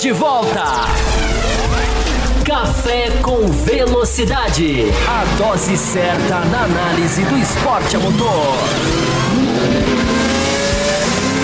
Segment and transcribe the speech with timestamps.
[0.00, 0.64] de volta.
[2.46, 4.84] Café com Velocidade.
[5.06, 8.56] A dose certa na análise do esporte a motor.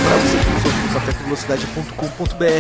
[0.07, 0.87] Para você que nos ouve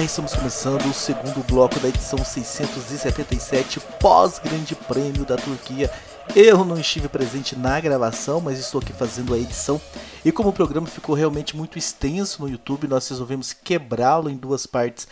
[0.04, 5.90] estamos começando o segundo bloco da edição 677 pós-Grande Prêmio da Turquia.
[6.34, 9.80] Eu não estive presente na gravação, mas estou aqui fazendo a edição.
[10.24, 14.66] E como o programa ficou realmente muito extenso no YouTube, nós resolvemos quebrá-lo em duas
[14.66, 15.06] partes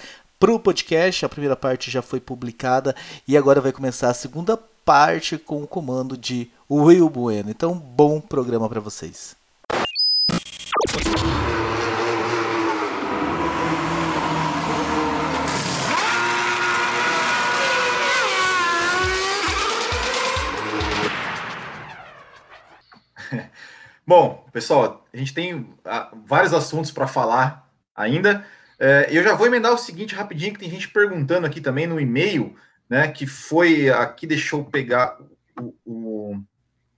[0.44, 1.24] para o podcast.
[1.24, 2.94] A primeira parte já foi publicada
[3.26, 7.48] e agora vai começar a segunda parte com o comando de Will Bueno.
[7.48, 9.34] Então, bom programa para vocês.
[24.06, 28.44] Bom, pessoal, a gente tem ah, vários assuntos para falar ainda.
[28.78, 32.00] É, eu já vou emendar o seguinte rapidinho, que tem gente perguntando aqui também no
[32.00, 32.54] e-mail,
[32.88, 33.08] né?
[33.08, 35.16] Que foi aqui, deixou eu pegar
[35.60, 36.36] o, o,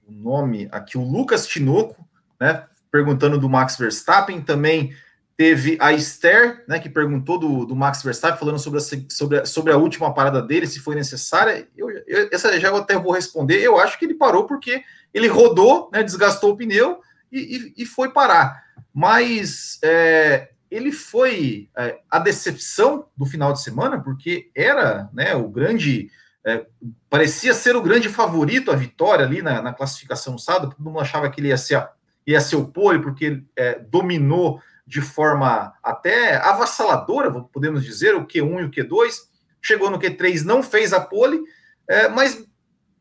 [0.06, 2.06] o, nome aqui, o Lucas Tinoco,
[2.40, 2.64] né?
[2.90, 4.40] Perguntando do Max Verstappen.
[4.40, 4.94] Também
[5.36, 6.78] teve a Esther, né?
[6.78, 10.40] Que perguntou do, do Max Verstappen, falando sobre a, sobre, a, sobre a última parada
[10.40, 11.68] dele, se foi necessária.
[11.76, 13.60] Eu, eu, essa já até vou responder.
[13.60, 16.02] Eu acho que ele parou porque ele rodou, né?
[16.02, 18.64] Desgastou o pneu e, e, e foi parar.
[18.94, 25.48] Mas é, ele foi é, a decepção do final de semana, porque era né, o
[25.48, 26.10] grande.
[26.44, 26.64] É,
[27.10, 31.28] parecia ser o grande favorito à vitória ali na, na, classificação sábado, todo mundo achava
[31.28, 31.84] que ele ia ser,
[32.24, 38.24] ia ser o pole, porque ele é, dominou de forma até avassaladora, podemos dizer, o
[38.24, 39.14] Q1 e o Q2,
[39.60, 41.42] chegou no Q3, não fez a pole,
[41.88, 42.46] é, mas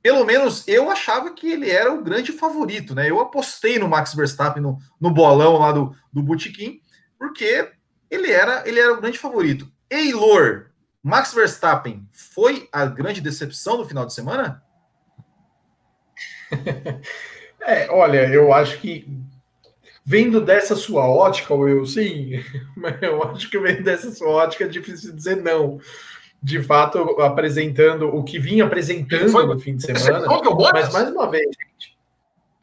[0.02, 3.10] pelo menos eu achava que ele era o grande favorito, né?
[3.10, 6.80] Eu apostei no Max Verstappen no, no bolão lá do, do Botequim,
[7.18, 7.72] porque
[8.10, 9.72] ele era, ele era o grande favorito.
[9.90, 10.68] Eilor,
[11.04, 14.64] Max Verstappen foi a grande decepção do final de semana?
[17.62, 19.08] é, olha, eu acho que
[20.06, 22.44] vendo dessa sua ótica, eu sim,
[22.78, 25.80] mas eu acho que vendo dessa sua ótica é difícil dizer não.
[26.42, 30.28] De fato, apresentando o que vinha apresentando foi, no fim de semana.
[30.74, 31.95] Mas mais uma vez, gente,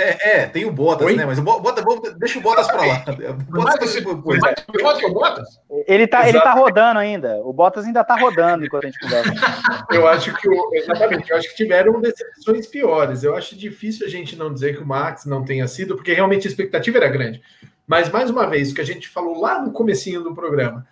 [0.02, 1.16] é, é, tem o Bottas, Oi?
[1.16, 1.24] né?
[1.24, 3.04] Mas o Bottas, deixa o Bottas para lá.
[3.48, 5.48] Bottas que o Bottas?
[5.86, 7.40] Ele tá, ele tá rodando ainda.
[7.44, 9.32] O Bottas ainda tá rodando enquanto a gente conversa.
[9.90, 13.22] Eu acho que o, exatamente, eu acho que tiveram decepções piores.
[13.22, 16.46] Eu acho difícil a gente não dizer que o Max não tenha sido, porque realmente
[16.46, 17.42] a expectativa era grande.
[17.86, 20.86] Mas mais uma vez, o que a gente falou lá no comecinho do programa,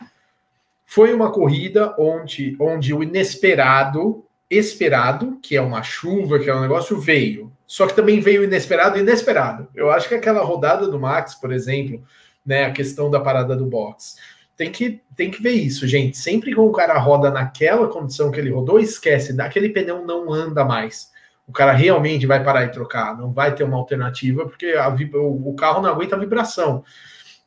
[0.84, 6.60] foi uma corrida onde, onde o inesperado, esperado, que é uma chuva, que é um
[6.60, 9.68] negócio, veio só que também veio inesperado e inesperado.
[9.76, 12.02] Eu acho que aquela rodada do Max, por exemplo,
[12.44, 14.16] né, a questão da parada do box,
[14.56, 16.18] tem que, tem que ver isso, gente.
[16.18, 20.64] Sempre que o cara roda naquela condição que ele rodou, esquece, aquele pneu não anda
[20.64, 21.12] mais.
[21.46, 25.54] O cara realmente vai parar e trocar, não vai ter uma alternativa, porque a, o,
[25.54, 26.82] carro não aguenta a vibração.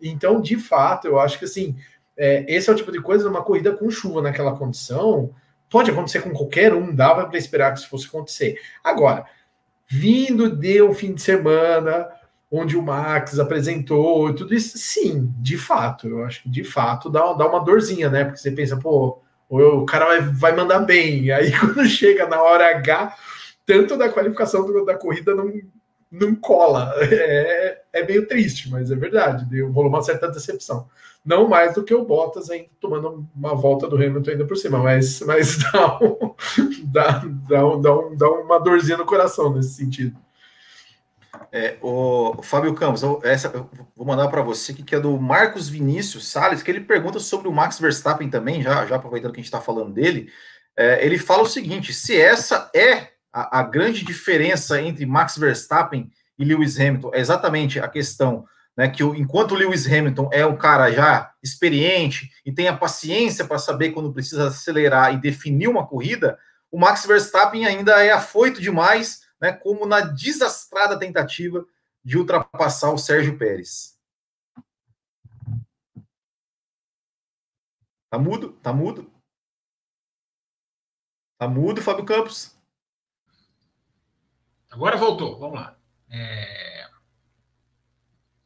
[0.01, 1.75] Então, de fato, eu acho que assim,
[2.15, 5.35] é, esse é o tipo de coisa, numa corrida com chuva naquela condição,
[5.73, 8.59] pode acontecer com qualquer um, dava para esperar que isso fosse acontecer.
[8.83, 9.25] Agora,
[9.87, 12.07] vindo de um fim de semana
[12.51, 17.33] onde o Max apresentou tudo isso, sim, de fato, eu acho que de fato dá,
[17.33, 18.23] dá uma dorzinha, né?
[18.23, 19.19] Porque você pensa, pô,
[19.49, 23.15] o cara vai, vai mandar bem, aí quando chega na hora H,
[23.65, 25.51] tanto da qualificação do, da corrida não,
[26.11, 26.93] não cola.
[27.01, 30.89] É, é meio triste, mas é verdade, deu, rolou uma certa decepção.
[31.23, 34.79] Não mais do que o Bottas ainda tomando uma volta do Hamilton ainda por cima,
[34.79, 36.35] mas, mas dá, um,
[36.85, 40.17] dá, dá, um, dá, um, dá uma dorzinha no coração nesse sentido.
[41.51, 46.27] É, o Fábio Campos, essa eu vou mandar para você que é do Marcos Vinícius
[46.27, 49.53] Sales, que ele pergunta sobre o Max Verstappen também, já, já aproveitando que a gente
[49.53, 50.31] está falando dele.
[50.75, 56.09] É, ele fala o seguinte: se essa é a, a, grande diferença entre Max Verstappen
[56.37, 58.45] e Lewis Hamilton, é exatamente a questão
[58.75, 63.45] né, que o, enquanto Lewis Hamilton é um cara já experiente e tem a paciência
[63.45, 66.39] para saber quando precisa acelerar e definir uma corrida,
[66.71, 71.65] o Max Verstappen ainda é afoito demais, né, como na desastrada tentativa
[72.03, 73.93] de ultrapassar o Sérgio Pérez.
[78.09, 78.53] Tá mudo?
[78.53, 79.11] Tá mudo?
[81.37, 82.55] Tá mudo, Fábio Campos?
[84.69, 85.82] Agora voltou, vamos lá.
[86.13, 86.63] É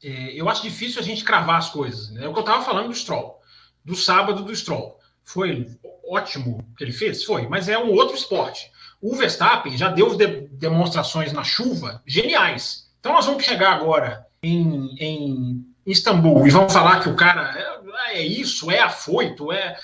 [0.04, 2.10] é, eu acho difícil a gente cravar as coisas.
[2.12, 2.26] Né?
[2.26, 3.40] É o que eu estava falando do Stroll,
[3.84, 4.98] do sábado do Stroll.
[5.24, 5.68] Foi
[6.10, 7.24] ótimo que ele fez?
[7.24, 8.72] Foi, mas é um outro esporte.
[9.02, 12.90] O Verstappen já deu de demonstrações na chuva geniais.
[13.00, 17.54] Então nós vamos chegar agora em, em Istambul e vamos falar que o cara
[18.10, 19.78] é, é isso, é afoito, é.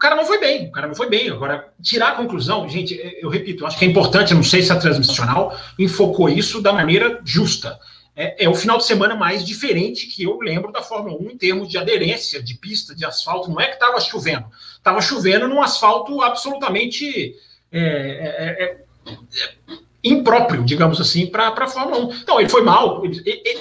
[0.00, 1.30] Cara não foi bem, o cara não foi bem.
[1.30, 4.72] Agora, tirar a conclusão, gente, eu repito, eu acho que é importante, não sei se
[4.72, 7.78] a transmissional enfocou isso da maneira justa.
[8.16, 11.36] É, é, o final de semana mais diferente que eu lembro da Fórmula 1 em
[11.36, 13.50] termos de aderência, de pista, de asfalto.
[13.50, 17.36] Não é que estava chovendo, estava chovendo num asfalto absolutamente
[17.70, 22.14] é, é, é, é impróprio, digamos assim, para a Fórmula 1.
[22.22, 23.02] Então, ele foi mal.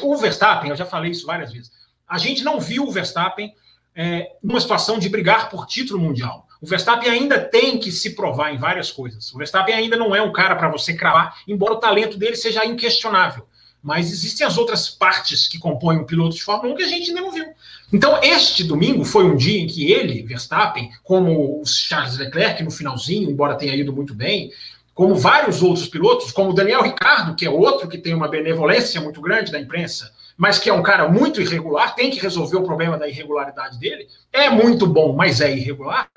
[0.02, 1.72] o Verstappen, eu já falei isso várias vezes,
[2.08, 3.54] a gente não viu o Verstappen
[4.02, 6.48] é, numa situação de brigar por título mundial.
[6.62, 9.30] O Verstappen ainda tem que se provar em várias coisas.
[9.34, 12.66] O Verstappen ainda não é um cara para você cravar, embora o talento dele seja
[12.66, 13.46] inquestionável.
[13.84, 17.10] Mas existem as outras partes que compõem o piloto de Fórmula 1 que a gente
[17.10, 17.46] ainda não viu.
[17.92, 22.72] Então, este domingo foi um dia em que ele, Verstappen, como o Charles Leclerc no
[22.72, 24.50] finalzinho, embora tenha ido muito bem,
[24.94, 29.02] como vários outros pilotos, como o Daniel Ricardo, que é outro que tem uma benevolência
[29.02, 32.64] muito grande da imprensa, mas que é um cara muito irregular, tem que resolver o
[32.64, 34.08] problema da irregularidade dele.
[34.32, 36.10] É muito bom, mas é irregular.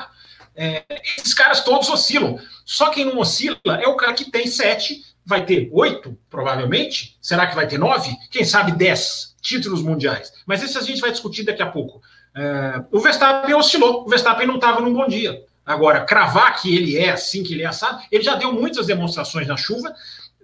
[0.54, 0.84] É,
[1.18, 2.38] esses caras todos oscilam.
[2.64, 7.18] Só quem não oscila é o cara que tem sete, vai ter oito, provavelmente.
[7.20, 8.16] Será que vai ter nove?
[8.30, 10.32] Quem sabe dez títulos mundiais.
[10.46, 12.00] Mas isso a gente vai discutir daqui a pouco.
[12.32, 14.04] É, o Verstappen oscilou.
[14.04, 15.44] O Verstappen não estava num bom dia.
[15.66, 19.48] Agora, cravar que ele é assim, que ele é assado, ele já deu muitas demonstrações
[19.48, 19.92] na chuva,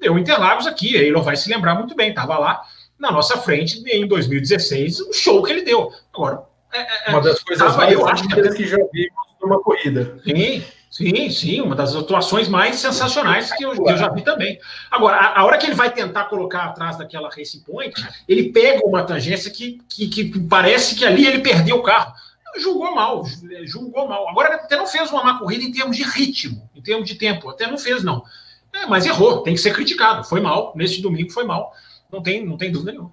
[0.00, 2.60] deu Interlagos aqui, ele não vai se lembrar muito bem, estava lá
[2.98, 5.92] na nossa frente em 2016, um show que ele deu.
[6.12, 6.42] Agora,
[6.72, 10.18] é, é, é uma das coisas mais eu acho que, que já vimos numa corrida.
[10.24, 14.58] Sim, sim, sim, uma das atuações mais sensacionais que eu, que eu já vi também.
[14.90, 17.94] Agora, a, a, hora que ele vai tentar colocar atrás daquela Racing Point,
[18.28, 22.12] ele pega uma tangência que, que, que parece que ali ele perdeu o carro
[22.56, 23.24] julgou mal,
[23.64, 24.28] julgou mal.
[24.28, 27.48] Agora até não fez uma má corrida em termos de ritmo, em termos de tempo,
[27.48, 28.24] até não fez, não.
[28.72, 30.24] É, mas errou, tem que ser criticado.
[30.24, 31.72] Foi mal, nesse domingo foi mal,
[32.10, 33.12] não tem, não tem dúvida nenhuma.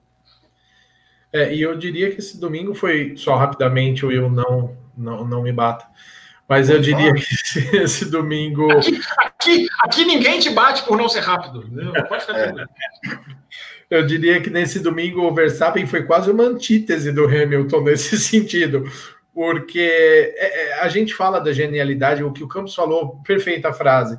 [1.31, 5.41] É, e eu diria que esse domingo foi, só rapidamente, o Will não, não, não
[5.41, 5.85] me bata.
[6.47, 8.71] Mas eu diria que esse, esse domingo.
[8.71, 11.67] Aqui, aqui, aqui, ninguém te bate por não ser rápido.
[12.07, 12.53] Pode ficar é.
[13.89, 18.85] Eu diria que nesse domingo o Verstappen foi quase uma antítese do Hamilton nesse sentido
[19.35, 24.17] porque é, é, a gente fala da genialidade, o que o Campos falou, perfeita frase.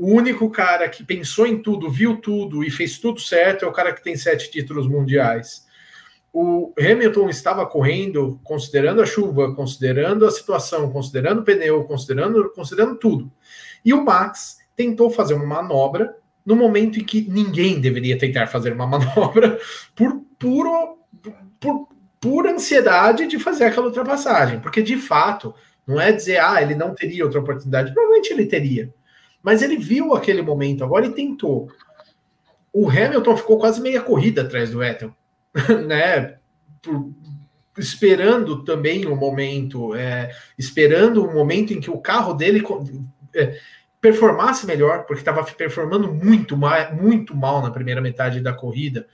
[0.00, 3.72] O único cara que pensou em tudo, viu tudo e fez tudo certo é o
[3.72, 5.66] cara que tem sete títulos mundiais.
[6.32, 12.96] O Hamilton estava correndo, considerando a chuva, considerando a situação, considerando o pneu, considerando, considerando
[12.96, 13.30] tudo.
[13.84, 16.16] E o Max tentou fazer uma manobra
[16.46, 19.58] no momento em que ninguém deveria tentar fazer uma manobra
[19.94, 20.96] por puro
[21.60, 21.88] por
[22.18, 25.54] pura ansiedade de fazer aquela ultrapassagem, porque de fato
[25.86, 28.94] não é dizer ah ele não teria outra oportunidade, provavelmente ele teria,
[29.42, 31.70] mas ele viu aquele momento agora e tentou.
[32.72, 35.14] O Hamilton ficou quase meia corrida atrás do Vettel,
[35.86, 36.36] né?
[36.82, 37.12] Por,
[37.78, 42.62] esperando também o um momento, é, esperando um momento em que o carro dele
[43.34, 43.58] é,
[44.00, 46.56] performasse melhor, porque estava performando muito
[46.92, 49.06] muito mal na primeira metade da corrida.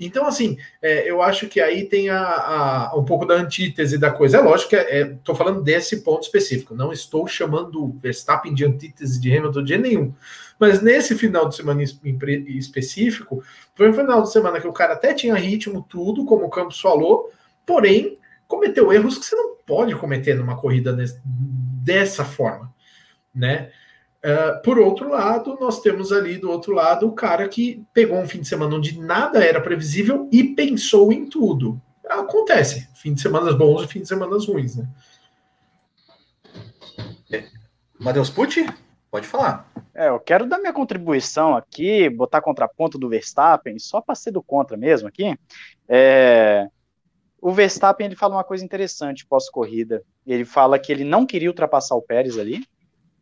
[0.00, 4.12] Então, assim, é, eu acho que aí tem a, a, um pouco da antítese da
[4.12, 4.38] coisa.
[4.38, 6.74] É lógico que estou é, falando desse ponto específico.
[6.74, 10.14] Não estou chamando Verstappen de antítese de Hamilton de nenhum.
[10.58, 13.42] Mas nesse final de semana específico,
[13.74, 16.80] foi um final de semana que o cara até tinha ritmo, tudo, como o Campos
[16.80, 17.32] falou,
[17.66, 22.72] porém cometeu erros que você não pode cometer numa corrida desse, dessa forma,
[23.34, 23.70] né?
[24.18, 28.26] Uh, por outro lado, nós temos ali do outro lado o cara que pegou um
[28.26, 31.80] fim de semana onde nada era previsível e pensou em tudo.
[32.08, 34.88] Acontece, fim de semanas bons e fim de semanas ruins, né?
[37.30, 37.44] É.
[37.98, 38.66] Matheus Pucci,
[39.10, 39.70] pode falar.
[39.94, 44.42] É, eu quero dar minha contribuição aqui, botar contraponto do Verstappen, só para ser do
[44.42, 45.36] contra mesmo aqui.
[45.88, 46.68] É,
[47.40, 50.02] o Verstappen ele fala uma coisa interessante pós-corrida.
[50.26, 52.64] Ele fala que ele não queria ultrapassar o Pérez ali,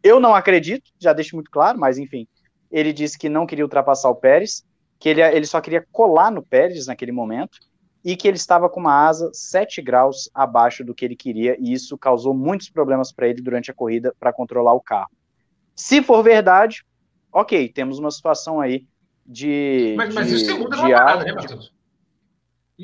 [0.07, 2.27] eu não acredito, já deixo muito claro, mas enfim.
[2.71, 4.65] Ele disse que não queria ultrapassar o Pérez,
[4.99, 7.59] que ele, ele só queria colar no Pérez naquele momento,
[8.05, 11.73] e que ele estava com uma asa 7 graus abaixo do que ele queria, e
[11.73, 15.11] isso causou muitos problemas para ele durante a corrida para controlar o carro.
[15.75, 16.85] Se for verdade,
[17.33, 18.87] ok, temos uma situação aí
[19.27, 19.95] de.
[19.97, 21.73] Mas, mas isso tem muita parada, né, Matheus?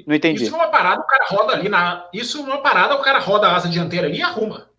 [0.07, 0.43] Não entendi.
[0.43, 2.09] Isso numa parada, o cara roda ali na.
[2.13, 4.72] Isso numa parada, o cara roda a asa dianteira ali e arruma.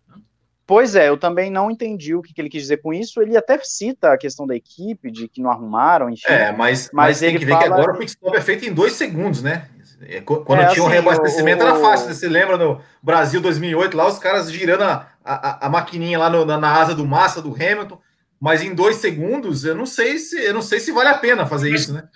[0.66, 3.20] Pois é, eu também não entendi o que, que, ele quis dizer com isso.
[3.20, 6.24] Ele até cita a questão da equipe, de que não arrumaram, enfim.
[6.26, 8.72] É, mas, mas, mas tem que ver que agora o pit stop é feito em
[8.72, 9.68] dois segundos, né?
[10.02, 11.66] É, quando é, tinha assim, um reabastecimento o...
[11.66, 12.12] era fácil.
[12.12, 16.44] Você lembra no Brasil 2008, lá os caras girando a, a, a maquininha lá no,
[16.44, 17.98] na, na, asa do Massa, do Hamilton,
[18.40, 21.46] mas em dois segundos, eu não sei se eu não sei se vale a pena
[21.46, 22.08] fazer mas, isso, né?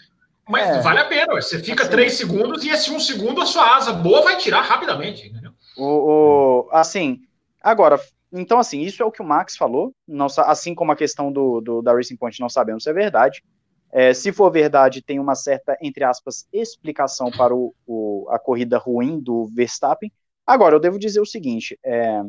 [0.49, 0.81] Mas é.
[0.81, 3.93] vale a pena, você fica assim, três segundos e esse um segundo a sua asa
[3.93, 5.53] boa vai tirar rapidamente, entendeu?
[5.77, 7.21] O, o, assim,
[7.63, 8.01] agora,
[8.33, 11.61] Então, assim, isso é o que o Max falou, não, assim como a questão do,
[11.61, 13.43] do, da Racing Point não sabemos se é verdade.
[13.91, 18.77] É, se for verdade, tem uma certa, entre aspas, explicação para o, o, a corrida
[18.77, 20.13] ruim do Verstappen.
[20.47, 22.23] Agora, eu devo dizer o seguinte: é,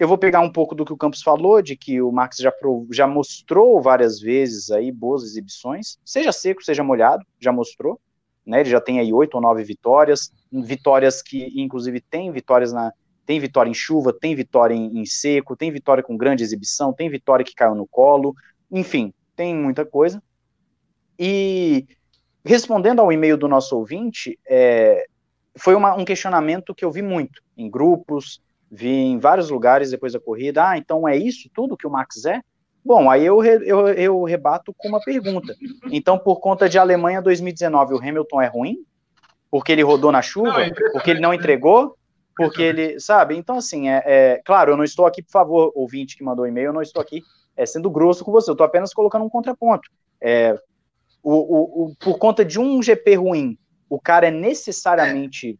[0.00, 2.52] eu vou pegar um pouco do que o Campos falou, de que o Max já,
[2.90, 8.00] já mostrou várias vezes aí boas exibições, seja seco, seja molhado, já mostrou.
[8.44, 12.92] Né, ele já tem aí oito ou nove vitórias, vitórias que, inclusive, tem vitórias na,
[13.24, 17.08] tem vitória em chuva, tem vitória em, em, seco, tem vitória com grande exibição, tem
[17.08, 18.34] vitória que caiu no colo,
[18.70, 20.22] enfim, tem muita coisa.
[21.18, 21.86] E
[22.44, 25.06] respondendo ao e-mail do nosso ouvinte, é,
[25.56, 30.12] foi uma, um questionamento que eu vi muito em grupos, vi em vários lugares depois
[30.12, 30.70] da corrida.
[30.70, 32.40] Ah, então é isso tudo que o Max é?
[32.84, 35.54] Bom, aí eu, eu, eu rebato com uma pergunta.
[35.92, 38.78] Então, por conta de Alemanha 2019, o Hamilton é ruim?
[39.48, 40.48] Porque ele rodou na chuva?
[40.48, 41.96] Não, é porque ele não entregou?
[42.36, 43.36] Porque ele, sabe?
[43.36, 46.68] Então, assim, é, é, claro, eu não estou aqui, por favor, ouvinte que mandou e-mail,
[46.68, 47.22] eu não estou aqui
[47.56, 49.88] é, sendo grosso com você, eu estou apenas colocando um contraponto.
[50.20, 50.58] É,
[51.22, 53.58] o, o, o, por conta de um GP ruim,
[53.88, 55.58] o cara é necessariamente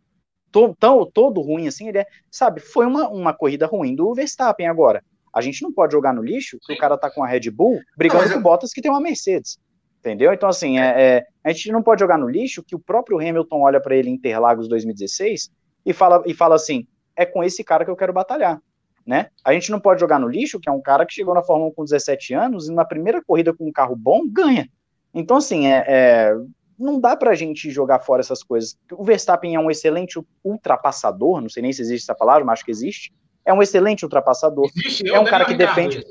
[0.50, 4.66] to, tão, todo ruim assim, ele é, sabe, foi uma, uma corrida ruim do Verstappen
[4.66, 5.04] agora.
[5.34, 7.80] A gente não pode jogar no lixo que o cara tá com a Red Bull
[7.96, 8.42] brigando não, com eu...
[8.42, 9.58] Bottas que tem uma Mercedes.
[10.00, 10.32] Entendeu?
[10.32, 13.60] Então, assim, é, é, a gente não pode jogar no lixo que o próprio Hamilton
[13.60, 15.48] olha para ele em Interlagos 2016
[15.84, 16.86] e fala, e fala assim:
[17.16, 18.60] é com esse cara que eu quero batalhar.
[19.04, 19.30] Né?
[19.44, 21.70] A gente não pode jogar no lixo, que é um cara que chegou na Fórmula
[21.70, 24.68] 1 com 17 anos e na primeira corrida com um carro bom ganha.
[25.12, 26.36] Então, assim, é, é,
[26.78, 28.76] não dá pra gente jogar fora essas coisas.
[28.92, 32.64] O Verstappen é um excelente ultrapassador, não sei nem se existe essa palavra, mas acho
[32.64, 33.12] que existe.
[33.44, 34.70] É um excelente ultrapassador.
[34.76, 36.04] Existe, é um cara que defende.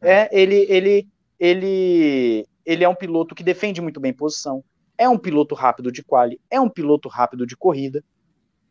[0.00, 1.08] É, ele, ele,
[1.38, 4.64] ele, ele é um piloto que defende muito bem posição.
[4.96, 8.02] É um piloto rápido de quali, é um piloto rápido de corrida.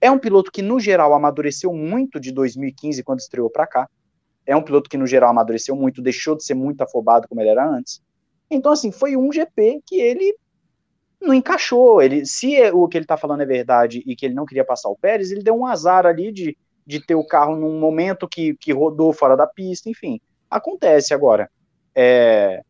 [0.02, 3.90] É um piloto que, no geral, amadureceu muito de 2015, quando estreou para cá.
[4.46, 7.50] É um piloto que, no geral, amadureceu muito, deixou de ser muito afobado como ele
[7.50, 8.02] era antes.
[8.50, 10.36] Então, assim, foi um GP que ele
[11.22, 12.02] não encaixou.
[12.02, 14.66] Ele, se é, o que ele está falando é verdade e que ele não queria
[14.66, 18.28] passar o Pérez, ele deu um azar ali de, de ter o carro num momento
[18.28, 20.20] que, que rodou fora da pista, enfim.
[20.50, 21.50] Acontece agora.
[21.94, 22.62] É,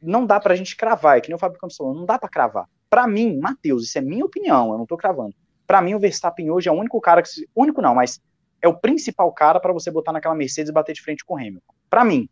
[0.00, 2.18] não dá para a gente cravar, é que nem o Fábio Campos falou, não dá
[2.18, 2.66] para cravar.
[2.88, 5.34] Para mim, Matheus, isso é minha opinião, eu não estou cravando.
[5.70, 7.28] Para mim, o Verstappen hoje é o único cara que.
[7.54, 8.20] Único não, mas
[8.60, 11.36] é o principal cara para você botar naquela Mercedes e bater de frente com o
[11.36, 11.72] Hamilton.
[11.88, 12.28] Para mim.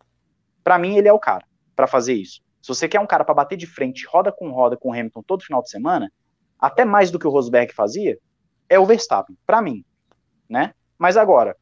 [0.65, 2.41] Para mim, ele é o cara para fazer isso.
[2.61, 5.23] Se você quer um cara para bater de frente, roda com roda com o Hamilton
[5.23, 6.11] todo final de semana,
[6.59, 8.19] até mais do que o Rosberg fazia,
[8.69, 9.85] é o Verstappen, para mim,
[10.49, 10.75] né?
[10.99, 11.57] Mas agora,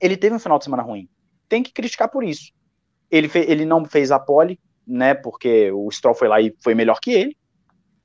[0.00, 1.08] ele teve um final de semana ruim.
[1.48, 2.52] Tem que criticar por isso.
[3.10, 4.56] Ele, ele não fez a pole,
[4.86, 5.14] né?
[5.14, 7.36] Porque o Stroll foi lá e foi melhor que ele.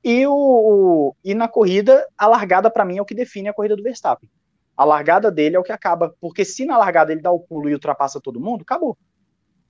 [0.02, 3.76] E, o, e na corrida, a largada para mim é o que define a corrida
[3.76, 4.30] do Verstappen.
[4.76, 7.68] A largada dele é o que acaba, porque se na largada ele dá o pulo
[7.68, 8.96] e ultrapassa todo mundo, acabou.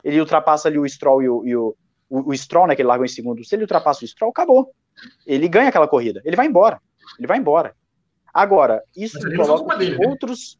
[0.05, 1.77] Ele ultrapassa ali o Stroll e o, e o,
[2.11, 4.71] o, o Stroll, né, que ele largou em segundo, se ele ultrapassa o Stroll, acabou.
[5.27, 6.21] Ele ganha aquela corrida.
[6.25, 6.81] Ele vai embora.
[7.19, 7.75] Ele vai embora.
[8.33, 10.07] Agora, isso coloca dele, né?
[10.07, 10.59] outros.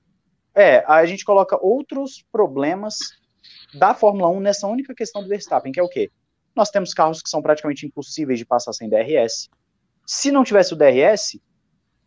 [0.55, 2.97] É, a gente coloca outros problemas
[3.75, 6.11] da Fórmula 1 nessa única questão do Verstappen, que é o quê?
[6.57, 9.49] Nós temos carros que são praticamente impossíveis de passar sem DRS.
[10.09, 11.39] Se não tivesse o DRS,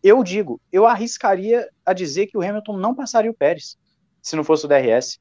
[0.02, 3.78] eu digo, eu arriscaria a dizer que o Hamilton não passaria o Pérez,
[4.20, 5.20] se não fosse o DRS.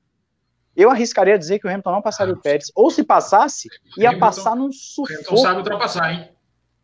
[0.75, 2.73] Eu arriscaria dizer que o Hamilton não passaria ah, o Pérez.
[2.75, 3.69] Ou se passasse,
[3.99, 5.13] ia Hamilton, passar num sufoco.
[5.13, 6.31] O Hamilton sabe ultrapassar, hein?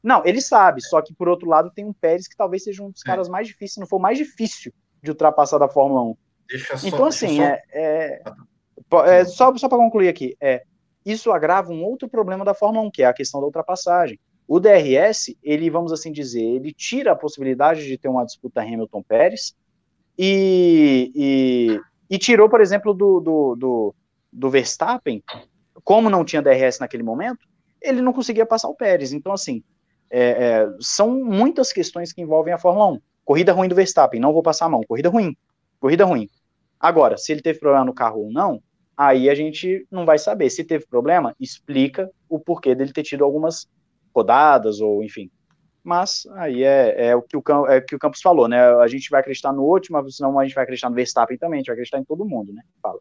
[0.02, 0.82] Não, ele sabe.
[0.82, 3.06] Só que, por outro lado, tem um Pérez que talvez seja um dos é.
[3.06, 6.16] caras mais difíceis, se não for mais difícil de ultrapassar da Fórmula 1.
[6.46, 7.42] Deixa só, então, assim, só...
[7.42, 8.22] É, é,
[9.06, 10.62] é, só, só para concluir aqui, é,
[11.06, 14.20] isso agrava um outro problema da Fórmula 1, que é a questão da ultrapassagem.
[14.48, 19.56] O DRS, ele, vamos assim dizer, ele tira a possibilidade de ter uma disputa Hamilton-Pérez
[20.16, 23.94] e, e, e tirou, por exemplo, do, do, do,
[24.32, 25.22] do, Verstappen,
[25.82, 27.46] como não tinha DRS naquele momento,
[27.82, 29.12] ele não conseguia passar o Pérez.
[29.12, 29.62] Então, assim,
[30.08, 33.00] é, é, são muitas questões que envolvem a Fórmula 1.
[33.24, 34.82] Corrida ruim do Verstappen, não vou passar a mão.
[34.86, 35.36] Corrida ruim,
[35.80, 36.28] corrida ruim.
[36.78, 38.62] Agora, se ele teve problema no carro ou não,
[38.96, 40.48] aí a gente não vai saber.
[40.50, 43.68] Se teve problema, explica o porquê dele ter tido algumas
[44.16, 45.30] rodadas, ou enfim,
[45.86, 48.60] mas aí é, é, o que o, é o que o Campos falou, né?
[48.60, 51.60] A gente vai acreditar no último, senão a gente vai acreditar no Verstappen também, a
[51.60, 52.62] gente vai acreditar em todo mundo, né?
[52.82, 52.98] Fala.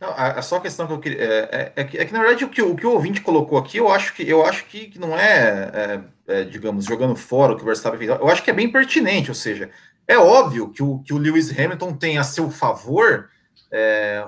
[0.00, 1.22] Não, a, a só questão que eu queria.
[1.22, 3.56] É, é, é, que, é, que, na verdade, o que, o que o ouvinte colocou
[3.56, 7.52] aqui, eu acho que, eu acho que, que não é, é, é digamos, jogando fora
[7.52, 8.10] o que o Verstappen fez.
[8.10, 9.70] Eu acho que é bem pertinente, ou seja,
[10.08, 13.30] é óbvio que o, que o Lewis Hamilton tem a seu favor
[13.70, 14.26] é,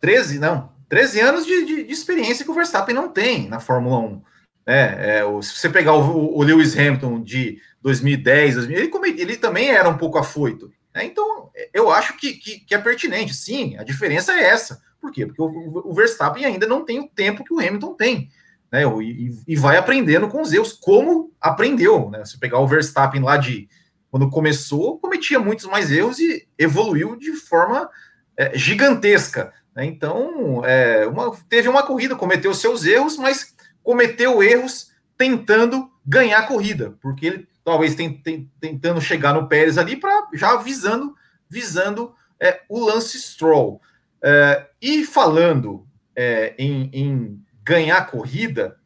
[0.00, 3.98] 13, não, 13 anos de, de, de experiência que o Verstappen não tem na Fórmula
[3.98, 4.22] 1.
[4.66, 9.70] É, é, se você pegar o, o, Lewis Hamilton de 2010, 2000, ele, ele também
[9.70, 10.72] era um pouco afoito.
[10.94, 11.04] Né?
[11.04, 13.32] Então, eu acho que, que, que, é pertinente.
[13.32, 14.80] Sim, a diferença é essa.
[15.00, 15.24] Por quê?
[15.24, 18.28] Porque o, o Verstappen ainda não tem o tempo que o Hamilton tem.
[18.72, 18.82] Né?
[19.02, 22.10] E, e vai aprendendo com os erros, como aprendeu.
[22.10, 22.24] Né?
[22.24, 23.68] Se pegar o Verstappen lá de
[24.10, 27.88] quando começou, cometia muitos mais erros e evoluiu de forma
[28.36, 29.52] é, gigantesca.
[29.76, 29.84] Né?
[29.84, 36.46] Então, é, uma, teve uma corrida, cometeu seus erros, mas cometeu erros tentando ganhar a
[36.46, 41.14] corrida, porque ele talvez tem, tem, tentando chegar no Pérez ali para já visando
[41.48, 43.80] visando é, o Lance Stroll.
[44.22, 48.76] É, e falando é, em, em, ganhar a corrida,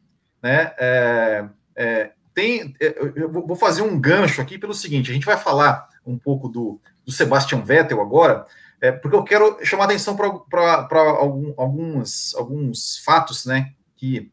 [0.41, 0.73] né?
[0.77, 1.45] É,
[1.75, 2.73] é, tem,
[3.15, 6.79] eu vou fazer um gancho aqui pelo seguinte: a gente vai falar um pouco do,
[7.05, 8.45] do Sebastian Vettel agora,
[8.81, 14.31] é, porque eu quero chamar atenção para algum, alguns, alguns fatos né, que,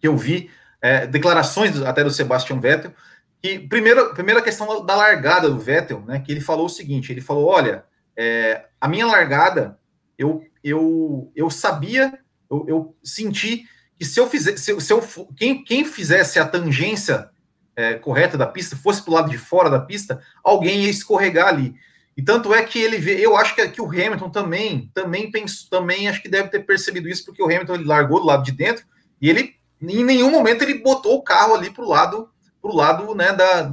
[0.00, 0.50] que eu vi,
[0.82, 2.92] é, declarações até do Sebastian Vettel.
[3.40, 7.20] Que, primeiro, primeira questão da largada do Vettel, né, que ele falou o seguinte: ele
[7.20, 7.84] falou, olha,
[8.16, 9.78] é, a minha largada,
[10.18, 12.18] eu, eu, eu sabia,
[12.50, 13.66] eu, eu senti
[13.96, 15.00] que se eu fizesse, se, se eu,
[15.36, 17.30] quem, quem fizesse a tangência
[17.76, 21.48] é, correta da pista, fosse para o lado de fora da pista, alguém ia escorregar
[21.48, 21.76] ali.
[22.16, 25.68] E tanto é que ele vê, eu acho que, que o Hamilton também, também penso,
[25.68, 28.52] também acho que deve ter percebido isso, porque o Hamilton ele largou do lado de
[28.52, 28.86] dentro
[29.20, 32.30] e ele, em nenhum momento, ele botou o carro ali para o lado,
[32.62, 33.70] pro lado, né, da,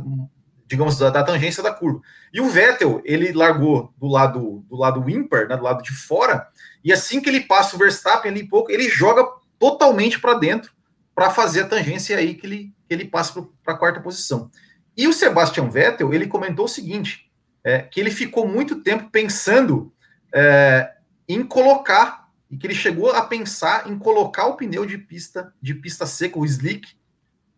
[0.68, 2.02] digamos, da, da, tangência da curva.
[2.34, 6.48] E o Vettel, ele largou do lado, do lado ímpar, né, do lado de fora,
[6.84, 9.26] e assim que ele passa o Verstappen ali pouco, ele joga
[9.58, 10.74] totalmente para dentro
[11.16, 14.52] para fazer a tangência aí que ele, que ele passa para a quarta posição.
[14.98, 17.32] E o Sebastian Vettel, ele comentou o seguinte,
[17.64, 19.94] é, que ele ficou muito tempo pensando
[20.34, 20.94] é,
[21.28, 25.74] em colocar, e que ele chegou a pensar em colocar o pneu de pista de
[25.74, 26.88] pista seca, o slick,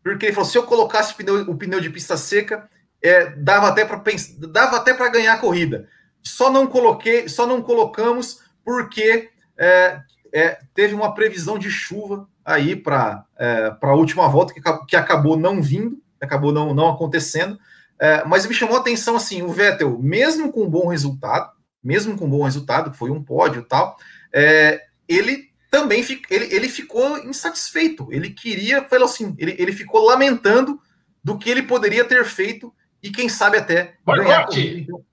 [0.03, 2.69] porque ele falou, se eu colocasse o pneu, o pneu de pista seca,
[3.01, 4.01] é, dava até para
[4.49, 5.89] dava até para ganhar a corrida.
[6.23, 10.01] Só não coloquei, só não colocamos porque é,
[10.33, 15.37] é, teve uma previsão de chuva aí para é, a última volta que, que acabou
[15.37, 17.59] não vindo, acabou não, não acontecendo.
[17.99, 21.51] É, mas me chamou a atenção assim, o Vettel, mesmo com um bom resultado,
[21.83, 23.97] mesmo com um bom resultado, que foi um pódio e tal,
[24.33, 28.07] é, ele também ele, ele ficou insatisfeito.
[28.11, 30.79] Ele queria, falou assim, ele, ele ficou lamentando
[31.23, 34.47] do que ele poderia ter feito e quem sabe até ganhar
[34.79, 35.05] então,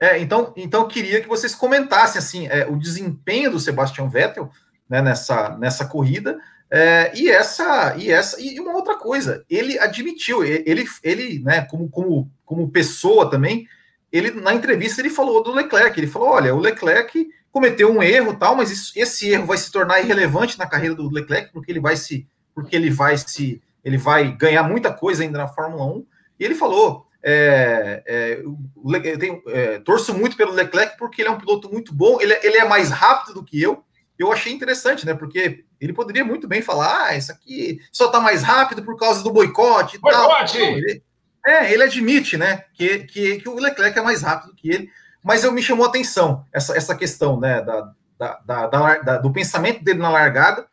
[0.00, 4.50] é, então, então queria que vocês comentassem assim é, o desempenho do Sebastian Vettel
[4.88, 6.38] né, nessa, nessa corrida
[6.70, 11.88] é, e essa e essa e uma outra coisa, ele admitiu, ele ele, né, como,
[11.88, 13.66] como, como pessoa também,
[14.10, 18.36] ele na entrevista ele falou do Leclerc, ele falou, olha, o Leclerc cometeu um erro,
[18.36, 21.80] tal, mas isso, esse erro vai se tornar irrelevante na carreira do Leclerc porque ele
[21.80, 26.04] vai se porque ele vai se ele vai ganhar muita coisa ainda na Fórmula 1.
[26.40, 31.32] E ele falou, é, é, eu tenho, é, torço muito pelo Leclerc porque ele é
[31.32, 33.84] um piloto muito bom, ele, é, ele é mais rápido do que eu,
[34.18, 35.14] eu achei interessante, né?
[35.14, 39.22] Porque ele poderia muito bem falar: ah, isso aqui só tá mais rápido por causa
[39.22, 40.58] do boicote e boicote.
[40.58, 40.66] tal.
[40.66, 41.02] Ele,
[41.46, 44.90] é, ele admite, né, que, que, que, o Leclerc é mais rápido que ele,
[45.22, 49.32] mas eu me chamou a atenção essa, essa questão, né, da, da, da, da do
[49.32, 50.66] pensamento dele na largada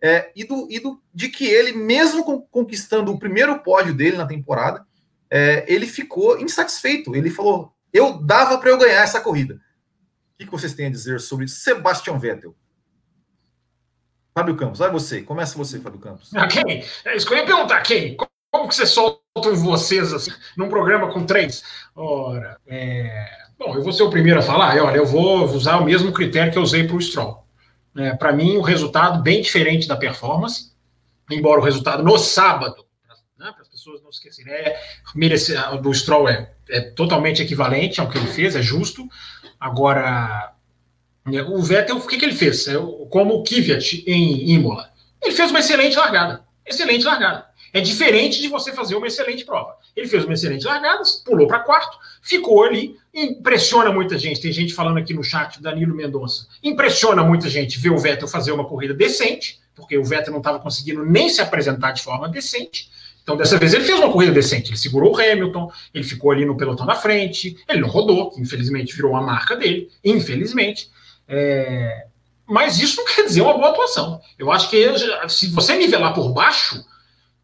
[0.00, 4.26] é, e, do, e do, de que ele, mesmo conquistando o primeiro pódio dele na
[4.26, 4.86] temporada,
[5.28, 7.14] é, ele ficou insatisfeito.
[7.14, 9.60] Ele falou: eu dava para eu ganhar essa corrida.
[10.34, 12.54] O que vocês têm a dizer sobre Sebastian Vettel?
[14.40, 15.20] Fábio Campos, vai você.
[15.20, 16.30] Começa você, Fábio Campos.
[16.34, 16.82] Ah, quem?
[17.04, 18.16] É isso que eu ia perguntar, quem?
[18.16, 19.20] Como que você solta
[19.54, 21.62] vocês assim, num programa com três?
[21.94, 23.28] Ora, é...
[23.58, 24.82] bom, eu vou ser o primeiro a falar.
[24.82, 27.44] Olha, eu vou usar o mesmo critério que eu usei para o Stroll.
[27.96, 30.72] É, para mim, o resultado bem diferente da performance,
[31.30, 32.86] embora o resultado no sábado,
[33.38, 34.80] né, para as pessoas não esquecerem, é,
[35.14, 39.06] merece, do Stroll é, é totalmente equivalente ao que ele fez, é justo.
[39.58, 40.54] Agora,
[41.26, 42.66] o Vettel, o que, que ele fez?
[42.68, 42.74] É,
[43.10, 44.90] como o Kvyat em Imola.
[45.22, 46.44] Ele fez uma excelente largada.
[46.66, 47.46] Excelente largada.
[47.72, 49.76] É diferente de você fazer uma excelente prova.
[49.94, 54.40] Ele fez uma excelente largada, pulou para quarto, ficou ali, impressiona muita gente.
[54.40, 56.48] Tem gente falando aqui no chat, Danilo Mendonça.
[56.62, 60.58] Impressiona muita gente ver o Vettel fazer uma corrida decente, porque o Vettel não estava
[60.58, 62.90] conseguindo nem se apresentar de forma decente.
[63.22, 64.70] Então, dessa vez, ele fez uma corrida decente.
[64.70, 68.40] Ele segurou o Hamilton, ele ficou ali no pelotão da frente, ele não rodou, que
[68.40, 70.90] infelizmente virou uma marca dele, infelizmente.
[71.32, 72.06] É,
[72.44, 74.20] mas isso não quer dizer uma boa atuação.
[74.36, 74.84] Eu acho que
[75.28, 76.84] se você nivelar por baixo,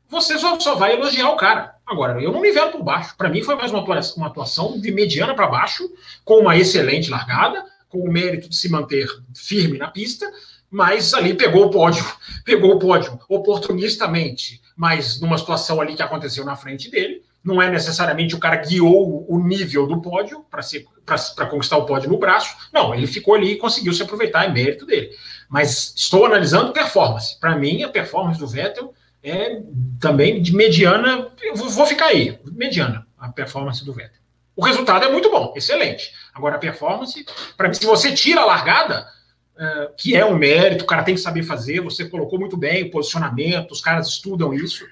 [0.08, 1.76] você só, só vai elogiar o cara.
[1.86, 3.16] Agora, eu não nivelo por baixo.
[3.16, 5.88] Para mim, foi mais uma atuação, uma atuação de mediana para baixo,
[6.24, 10.28] com uma excelente largada, com o mérito de se manter firme na pista,
[10.68, 12.04] mas ali pegou o pódio,
[12.44, 17.70] pegou o pódio oportunistamente, mas numa situação ali que aconteceu na frente dele, não é
[17.70, 22.56] necessariamente o cara guiou o nível do pódio para conquistar o pódio no braço.
[22.72, 25.10] Não, ele ficou ali e conseguiu se aproveitar, é mérito dele.
[25.48, 27.38] Mas estou analisando performance.
[27.38, 29.62] Para mim, a performance do Vettel é
[30.00, 31.28] também de mediana.
[31.40, 34.20] Eu vou ficar aí, mediana, a performance do Vettel.
[34.56, 36.12] O resultado é muito bom, excelente.
[36.34, 37.24] Agora, a performance,
[37.56, 39.06] para mim, se você tira a largada,
[39.54, 42.84] uh, que é um mérito, o cara tem que saber fazer, você colocou muito bem
[42.84, 44.84] o posicionamento, os caras estudam isso.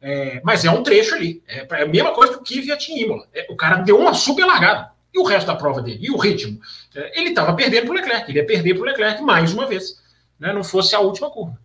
[0.00, 1.42] É, mas é um trecho ali.
[1.46, 3.26] É, é a mesma coisa que o Kvyat em Imola.
[3.34, 4.90] É, o cara deu uma super largada.
[5.12, 5.98] E o resto da prova dele?
[6.00, 6.58] E o ritmo?
[6.94, 8.30] É, ele estava perdendo para o Leclerc.
[8.30, 10.00] Ele ia perder para o Leclerc mais uma vez.
[10.38, 11.58] Né, não fosse a última curva.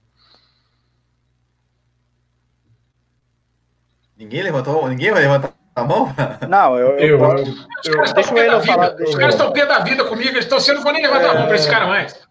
[4.17, 6.13] Ninguém levantou, ninguém vai levantar a mão?
[6.48, 6.98] Não, eu.
[6.98, 8.95] eu, eu, eu deixa ele falar.
[8.95, 11.39] Os caras estão pé da vida comigo, eles estão sendo, não vou nem levantar a
[11.39, 12.26] mão para esse cara mais.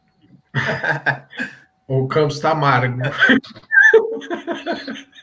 [1.86, 3.00] o Campos está amargo.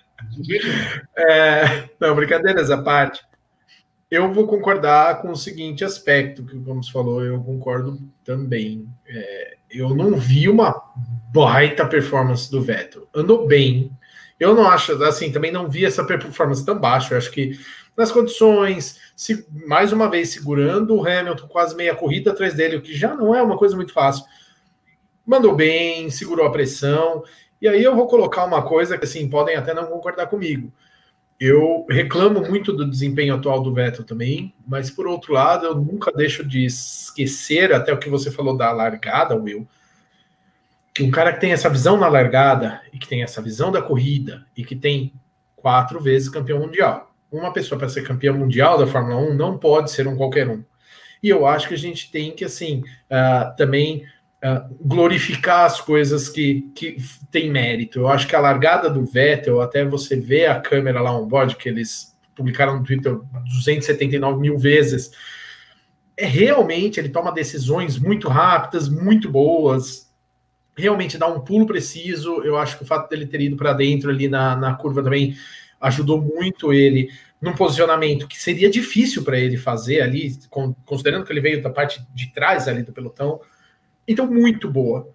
[1.18, 3.22] É, não, brincadeiras à parte.
[4.10, 8.86] Eu vou concordar com o seguinte aspecto que o Gomes falou, eu concordo também.
[9.08, 10.82] É, eu não vi uma
[11.34, 13.08] baita performance do Vettel.
[13.16, 13.90] Andou bem.
[14.38, 17.14] Eu não acho, assim, também não vi essa performance tão baixa.
[17.14, 17.58] Eu acho que
[17.96, 22.82] nas condições, se, mais uma vez segurando o Hamilton quase meia corrida atrás dele, o
[22.82, 24.26] que já não é uma coisa muito fácil.
[25.26, 27.24] Mandou bem, segurou a pressão.
[27.62, 30.74] E aí eu vou colocar uma coisa que, assim, podem até não concordar comigo.
[31.40, 36.12] Eu reclamo muito do desempenho atual do Vettel também, mas por outro lado, eu nunca
[36.12, 39.68] deixo de esquecer até o que você falou da largada, Will,
[40.94, 43.82] que um cara que tem essa visão na largada e que tem essa visão da
[43.82, 45.14] corrida e que tem
[45.56, 47.14] quatro vezes campeão mundial.
[47.32, 50.64] Uma pessoa para ser campeão mundial da Fórmula 1 não pode ser um qualquer um.
[51.24, 54.06] E eu acho que a gente tem que, assim, uh, também
[54.82, 56.98] glorificar as coisas que, que
[57.30, 58.00] tem mérito.
[58.00, 61.56] Eu acho que a largada do Vettel, até você ver a câmera lá on board,
[61.56, 65.12] que eles publicaram no Twitter 279 mil vezes,
[66.18, 70.12] é realmente ele toma decisões muito rápidas, muito boas,
[70.76, 72.42] realmente dá um pulo preciso.
[72.44, 75.36] Eu acho que o fato dele ter ido para dentro ali na, na curva também
[75.80, 80.36] ajudou muito ele num posicionamento que seria difícil para ele fazer ali,
[80.86, 83.40] considerando que ele veio da parte de trás ali do pelotão.
[84.12, 85.08] Então, muito boa.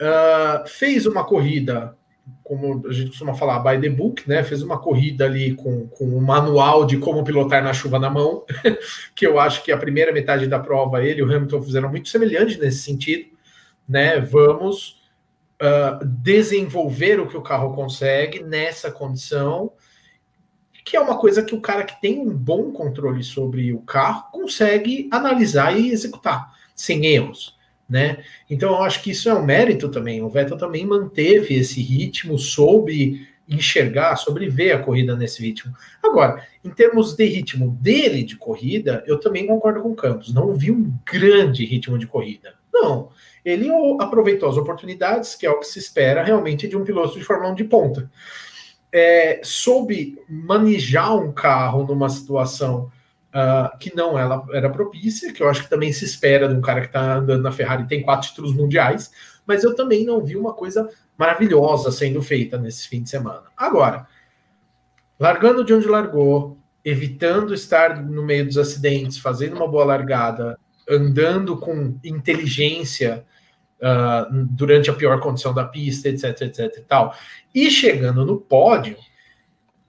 [0.00, 1.96] Uh, fez uma corrida,
[2.42, 4.42] como a gente costuma falar, by the book, né?
[4.42, 8.44] Fez uma corrida ali com, com um manual de como pilotar na chuva na mão,
[9.14, 12.08] que eu acho que a primeira metade da prova ele e o Hamilton fizeram muito
[12.08, 13.30] semelhante nesse sentido,
[13.88, 14.20] né?
[14.20, 15.00] Vamos
[15.62, 19.72] uh, desenvolver o que o carro consegue nessa condição,
[20.84, 24.30] que é uma coisa que o cara que tem um bom controle sobre o carro
[24.32, 27.53] consegue analisar e executar sem erros
[27.88, 28.22] né?
[28.48, 30.22] Então eu acho que isso é um mérito também.
[30.22, 35.74] O Vettel também manteve esse ritmo, soube enxergar, sobreviver a corrida nesse ritmo.
[36.02, 40.32] Agora, em termos de ritmo dele de corrida, eu também concordo com o Campos.
[40.32, 42.54] Não vi um grande ritmo de corrida.
[42.72, 43.10] Não.
[43.44, 43.68] Ele
[44.00, 47.52] aproveitou as oportunidades, que é o que se espera realmente de um piloto de Fórmula
[47.52, 48.10] 1 de ponta.
[48.90, 52.90] É, soube manejar um carro numa situação
[53.34, 56.60] uh, que não ela era propícia, que eu acho que também se espera de um
[56.60, 59.10] cara que está andando na Ferrari e tem quatro títulos mundiais,
[59.44, 63.44] mas eu também não vi uma coisa maravilhosa sendo feita nesse fim de semana.
[63.56, 64.06] Agora,
[65.18, 71.56] largando de onde largou, evitando estar no meio dos acidentes, fazendo uma boa largada, andando
[71.56, 73.24] com inteligência
[73.80, 77.14] uh, durante a pior condição da pista, etc, etc e tal,
[77.54, 78.96] e chegando no pódio,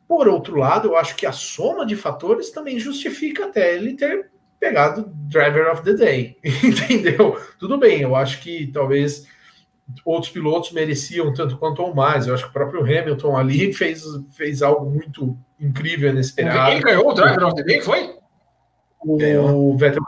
[0.07, 4.29] por outro lado, eu acho que a soma de fatores também justifica até ele ter
[4.59, 7.39] pegado Driver of the Day, entendeu?
[7.59, 9.27] Tudo bem, eu acho que talvez
[10.03, 12.27] outros pilotos mereciam tanto quanto ou mais.
[12.27, 16.71] Eu acho que o próprio Hamilton ali fez, fez algo muito incrível, inesperado.
[16.71, 18.15] Quem ganhou o Driver of the Day foi?
[18.99, 20.01] O, o Vettel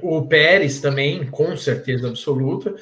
[0.00, 2.74] O Pérez também, com certeza absoluta.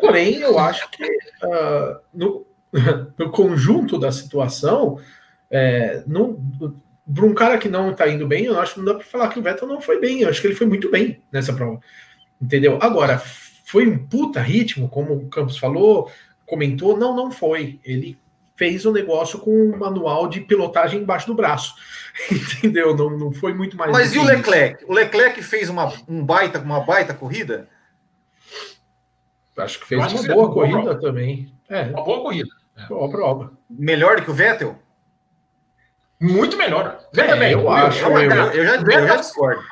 [0.00, 2.46] Porém, eu acho que uh, no,
[3.16, 4.98] no conjunto da situação,
[5.50, 6.38] é, não,
[7.12, 9.28] para um cara que não está indo bem, eu acho que não dá para falar
[9.28, 10.20] que o Vettel não foi bem.
[10.20, 11.80] Eu acho que ele foi muito bem nessa prova.
[12.40, 12.78] Entendeu?
[12.80, 13.18] Agora,
[13.64, 16.10] foi um puta ritmo, como o Campos falou,
[16.46, 16.96] comentou.
[16.96, 17.80] Não, não foi.
[17.84, 18.18] Ele
[18.56, 21.74] fez o um negócio com um manual de pilotagem embaixo do braço.
[22.30, 22.96] Entendeu?
[22.96, 23.90] Não, não foi muito mais.
[23.90, 24.84] Mas e o Leclerc?
[24.86, 27.68] O Leclerc fez uma, um baita, uma baita corrida?
[29.56, 31.52] Acho que fez uma boa corrida também.
[31.68, 31.82] É.
[31.82, 32.48] Uma boa corrida.
[32.76, 32.86] É.
[32.86, 33.52] Boa prova.
[33.68, 34.78] Melhor do que o Vettel?
[36.20, 36.98] Muito melhor.
[37.12, 38.04] Veja é, bem, eu acho.
[38.04, 38.30] Eu, eu,
[38.66, 39.62] já, eu já discordo.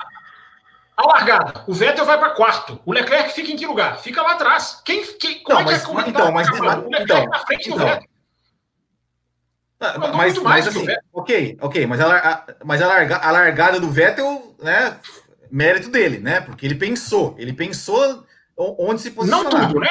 [0.97, 2.81] A largada, o Vettel vai para quarto.
[2.85, 3.99] O Leclerc fica em que lugar?
[4.01, 4.81] Fica lá atrás.
[4.85, 7.79] Quem, quem, não, é mas, é então, mas, mas, o Leclerc então, na frente então,
[7.79, 8.09] do Vettel.
[9.81, 13.79] Ah, Mas, mas que assim, ok, ok, mas, a, a- mas a, larga- a largada
[13.79, 14.99] do Vettel, né,
[15.53, 18.25] mérito dele, né, porque ele pensou, ele pensou
[18.57, 19.69] onde se Não posicionar.
[19.69, 19.89] tudo, né?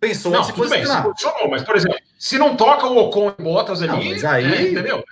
[0.00, 1.04] Pensou Não, onde se tudo bem, se posicionar.
[1.04, 4.62] posicionou, mas, por exemplo, se não toca o Ocon e Bottas ali, Não, aí- é,
[4.72, 5.04] entendeu?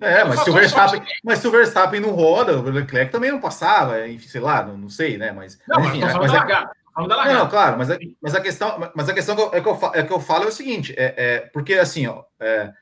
[0.00, 1.20] É, mas se, o Verstappen, sorte.
[1.24, 4.76] mas se o Verstappen não roda, o Leclerc também não passava, enfim, sei lá, não,
[4.76, 5.58] não sei, né, mas...
[5.66, 8.40] Não, mas enfim, falando mas é- tô falando da Não, claro, mas a, mas a
[8.40, 10.48] questão, mas a questão que eu, é que eu, fa- é que eu falo é
[10.48, 12.72] o seguinte, é, é porque assim, ó, é,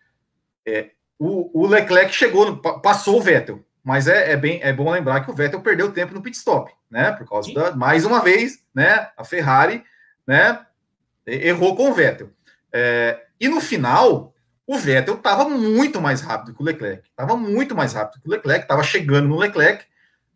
[0.66, 5.20] é, o, o Leclerc chegou, passou o Vettel, mas é, é bem é bom lembrar
[5.20, 7.12] que o Vettel perdeu tempo no pit stop, né?
[7.12, 7.54] Por causa Sim.
[7.54, 9.08] da mais uma vez, né?
[9.16, 9.84] A Ferrari,
[10.26, 10.66] né?
[11.24, 12.30] Errou com o Vettel.
[12.72, 14.34] É, e no final,
[14.66, 18.32] o Vettel estava muito mais rápido que o Leclerc, estava muito mais rápido que o
[18.32, 19.84] Leclerc, estava chegando no Leclerc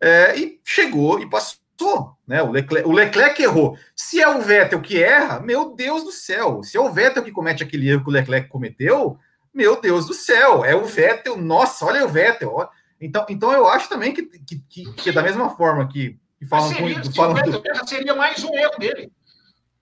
[0.01, 2.43] é, e chegou e passou, né?
[2.43, 3.77] O Leclerc, o Leclerc errou.
[3.95, 6.63] Se é o Vettel que erra, meu Deus do céu.
[6.63, 9.19] Se é o Vettel que comete aquele erro que o Leclerc cometeu,
[9.53, 10.65] meu Deus do céu.
[10.65, 11.37] É o Vettel.
[11.37, 12.55] Nossa, olha o Vettel.
[12.55, 12.69] ó.
[13.01, 16.69] Então, então eu acho também que, que, que, que da mesma forma que, que falam,
[16.69, 19.11] seria, com- falam o do, seria mais um erro dele.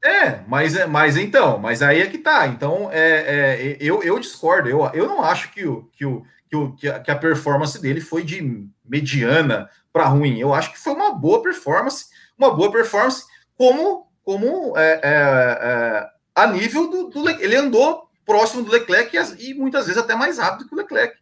[0.03, 2.47] É, mas, é- mas então, mas aí é que tá.
[2.47, 4.69] Então, é, é, eu, eu discordo.
[4.69, 7.81] Eu, eu não acho que, o, que, o, que, o, que, a, que a performance
[7.81, 10.39] dele foi de mediana para ruim.
[10.39, 12.07] Eu acho que foi uma boa performance,
[12.39, 13.25] uma boa performance
[13.57, 19.17] como, como é, é, é, a nível do, do Le- Ele andou próximo do Leclerc
[19.17, 21.17] e, e muitas vezes até mais rápido que o Leclerc.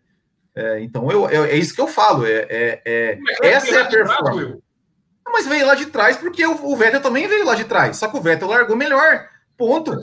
[0.54, 2.24] É, então, eu, eu- é isso que eu falo.
[2.26, 2.80] É,
[3.42, 4.62] essa é a performance.
[5.32, 7.96] Mas veio lá de trás porque o, o Vettel também veio lá de trás.
[7.98, 9.28] Só que o Vettel largou melhor.
[9.56, 10.00] Ponto.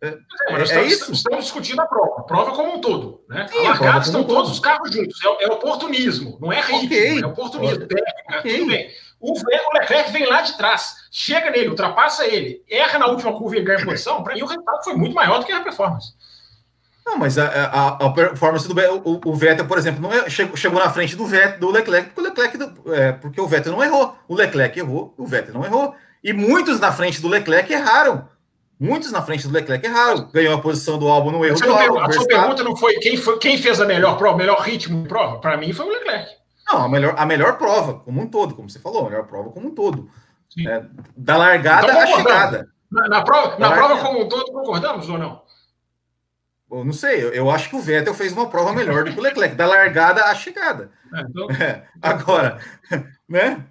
[0.00, 0.16] É,
[0.52, 1.12] mas É estamos, isso?
[1.12, 3.24] estamos discutindo a prova, a prova como um todo.
[3.28, 3.46] Né?
[3.48, 4.34] Sim, a a prova largada como estão todo.
[4.36, 5.18] todos os carros juntos.
[5.24, 7.20] É, é oportunismo, não é ritmo, Ok.
[7.22, 7.86] é oportunismo.
[7.86, 8.58] técnica, Ok.
[8.58, 8.90] Tudo bem.
[9.20, 13.56] O, o Leclerc vem lá de trás, chega nele, ultrapassa ele, erra na última curva
[13.56, 14.22] e ganha posição.
[14.22, 16.12] Para mim, o resultado foi muito maior do que a performance.
[17.08, 20.28] Não, mas a, a, a performance do Vettel, o, o Vettel, por exemplo, não é-
[20.28, 23.46] chegou, chegou na frente do Vettel, do Leclerc, porque o Leclerc, do- é, porque o
[23.46, 24.14] Vettel não errou.
[24.28, 25.94] O Leclerc errou, o Vettel não errou.
[26.22, 28.28] E muitos na frente do Leclerc erraram.
[28.78, 30.28] Muitos na frente do Leclerc erraram.
[30.32, 31.98] Ganhou a posição do álbum no erro não álbum.
[32.00, 35.02] a sua pergunta não foi quem, foi quem fez a melhor prova, o melhor ritmo
[35.02, 35.38] de prova?
[35.40, 36.28] Para mim, foi o Leclerc.
[36.70, 39.50] Não, a melhor, a melhor prova, como um todo, como você falou, a melhor prova
[39.50, 40.10] como um todo.
[40.66, 40.82] É,
[41.16, 42.68] da largada Então, à chegada.
[42.92, 43.94] Na, na prova, na Largada.
[43.96, 45.42] prova como um todo, concordamos ou não?
[46.70, 49.18] Eu não sei, eu, eu acho que o Vettel fez uma prova melhor do que
[49.18, 50.90] o Leclerc, da largada à chegada.
[51.14, 52.58] É, então, É, agora,
[53.28, 53.64] né?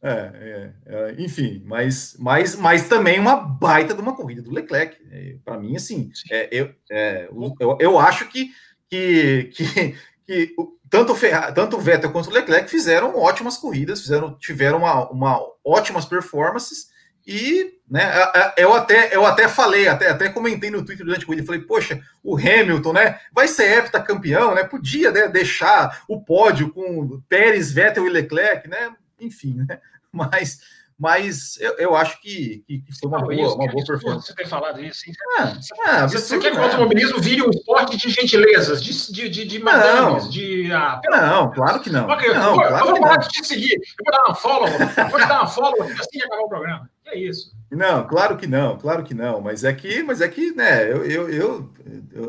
[0.00, 4.96] É, é, é, enfim, mas, mas, mas também uma baita de uma corrida do Leclerc.
[5.44, 7.28] Para mim, assim, é, eu, é,
[7.60, 8.50] eu, eu acho que,
[8.88, 9.94] que, que,
[10.26, 10.54] que
[10.88, 15.10] tanto, o Ferra- tanto o Vettel quanto o Leclerc fizeram ótimas corridas, fizeram, tiveram uma,
[15.10, 16.88] uma ótimas performances.
[17.30, 18.10] E né,
[18.56, 22.00] eu, até, eu até falei, até, até comentei no Twitter durante a corrida, falei, poxa,
[22.24, 23.20] o Hamilton, né?
[23.34, 24.64] Vai ser heptacampeão, né?
[24.64, 28.92] Podia né, deixar o pódio com Pérez, Vettel e Leclerc, né?
[29.20, 29.78] Enfim, né?
[30.10, 30.58] Mas,
[30.98, 33.86] mas eu, eu acho que, que que foi uma boa, isso, uma que boa absurdo
[34.00, 34.26] performance.
[34.26, 35.02] Você tem falado isso.
[35.06, 35.14] hein?
[35.38, 36.64] É, é, Você, absurdo, você quer que o né?
[36.64, 40.72] automobilismo vire um esporte de gentilezas, de, de, de, de madames, de.
[40.72, 42.08] Ah, Não, claro que não.
[42.08, 43.20] Ok, Não, eu claro vou parar não.
[43.20, 43.74] de te seguir.
[43.74, 44.68] Eu vou dar uma follow.
[44.68, 46.90] eu vou te dar uma follow assim que acabar o programa.
[47.08, 47.56] É isso.
[47.70, 49.40] Não, claro que não, claro que não.
[49.40, 50.90] Mas é que, mas é que, né?
[50.90, 51.72] Eu, eu, eu,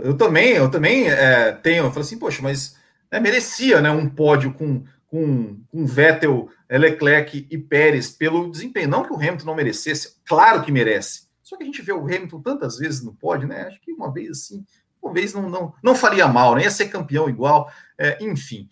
[0.03, 1.85] eu, também, eu também é, tenho.
[1.85, 2.75] Eu falo assim, poxa, mas
[3.11, 3.89] né, merecia, né?
[3.89, 8.89] Um pódio com com, com Vettel, Leclerc e Pérez pelo desempenho.
[8.89, 11.27] Não que o Hamilton não merecesse, claro que merece.
[11.41, 13.63] Só que a gente vê o Hamilton tantas vezes no pódio, né?
[13.63, 14.63] Acho que uma vez assim,
[15.01, 16.63] uma vez não, não, não faria mal, né?
[16.63, 18.69] Ia ser campeão igual, é, enfim.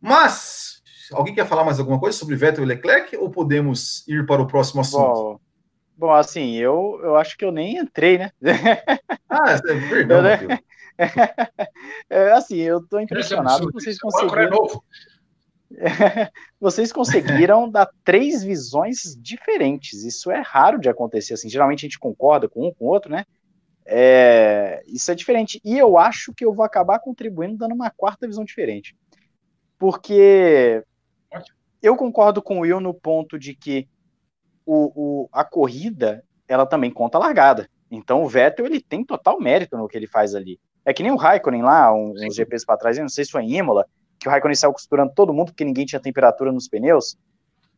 [0.00, 0.79] Mas
[1.12, 4.46] alguém quer falar mais alguma coisa sobre Vettel e Leclerc ou podemos ir para o
[4.46, 5.12] próximo assunto?
[5.12, 5.40] Bom,
[5.96, 8.30] bom, assim, eu, eu acho que eu nem entrei, né?
[9.32, 10.58] Ah, perdão, Eu, né?
[12.10, 14.50] É, assim, eu tô é impressionado que vocês é conseguiram.
[14.50, 14.84] novo.
[16.60, 20.02] vocês conseguiram dar três visões diferentes.
[20.04, 21.48] Isso é raro de acontecer assim.
[21.48, 23.24] Geralmente a gente concorda com um, com o outro, né?
[23.86, 25.60] É, isso é diferente.
[25.64, 28.96] E eu acho que eu vou acabar contribuindo dando uma quarta visão diferente.
[29.78, 30.82] Porque.
[31.82, 33.88] Eu concordo com o Will no ponto de que
[34.66, 37.68] o, o- a corrida ela também conta a largada.
[37.90, 40.58] Então o Vettel ele tem total mérito no que ele faz ali.
[40.84, 43.30] É que nem o Raikkonen lá, um- uns GPs para trás, eu não sei se
[43.30, 43.84] foi em Imola,
[44.18, 47.16] que o Raikkonen saiu costurando todo mundo porque ninguém tinha temperatura nos pneus.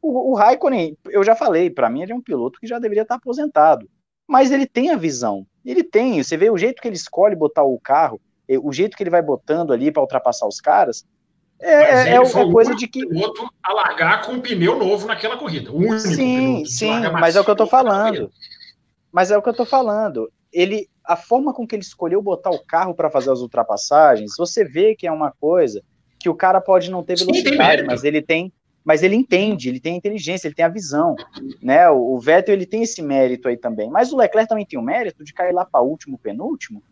[0.00, 3.02] O, o Raikkonen, eu já falei, para mim ele é um piloto que já deveria
[3.02, 3.88] estar aposentado.
[4.26, 5.46] Mas ele tem a visão.
[5.64, 6.22] Ele tem.
[6.22, 8.20] Você vê o jeito que ele escolhe botar o carro,
[8.62, 11.04] o jeito que ele vai botando ali para ultrapassar os caras.
[11.62, 13.06] É, é, é o coisa de que.
[13.06, 15.70] piloto a largar com um pneu novo naquela corrida.
[15.70, 18.30] O único Sim, sim, mas é o que eu tô falando.
[19.12, 20.30] Mas é o que eu tô falando.
[20.52, 24.64] Ele, a forma com que ele escolheu botar o carro para fazer as ultrapassagens, você
[24.64, 25.82] vê que é uma coisa
[26.18, 28.52] que o cara pode não ter velocidade, Sim, mas ele tem,
[28.84, 31.14] mas ele entende, ele tem inteligência, ele tem a visão,
[31.62, 31.88] né?
[31.90, 34.82] O, o Vettel ele tem esse mérito aí também, mas o Leclerc também tem o
[34.82, 36.82] mérito de cair lá para último, penúltimo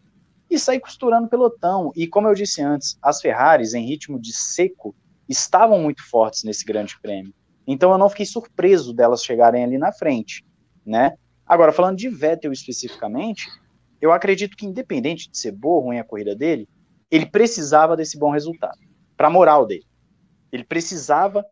[0.50, 1.92] e sair costurando pelotão.
[1.94, 4.94] E como eu disse antes, as Ferraris em ritmo de seco
[5.28, 7.32] estavam muito fortes nesse Grande Prêmio.
[7.66, 10.44] Então eu não fiquei surpreso delas chegarem ali na frente,
[10.84, 11.14] né?
[11.46, 13.46] Agora falando de Vettel especificamente,
[14.00, 16.68] eu acredito que, independente de ser boa ou ruim a corrida dele,
[17.10, 18.78] ele precisava desse bom resultado,
[19.16, 19.84] para a moral dele.
[20.50, 21.44] Ele precisava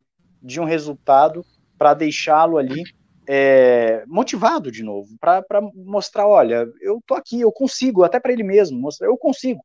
[0.43, 1.45] de um resultado
[1.77, 2.83] para deixá-lo ali
[3.29, 8.43] é, motivado de novo, para mostrar: olha, eu tô aqui, eu consigo, até para ele
[8.43, 9.63] mesmo, mostrar: eu consigo,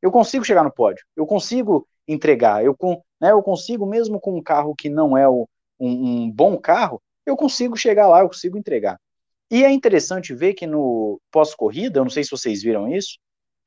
[0.00, 2.74] eu consigo chegar no pódio, eu consigo entregar, eu,
[3.20, 5.46] né, eu consigo, mesmo com um carro que não é o,
[5.78, 8.98] um, um bom carro, eu consigo chegar lá, eu consigo entregar.
[9.50, 13.18] E é interessante ver que no pós-corrida, eu não sei se vocês viram isso,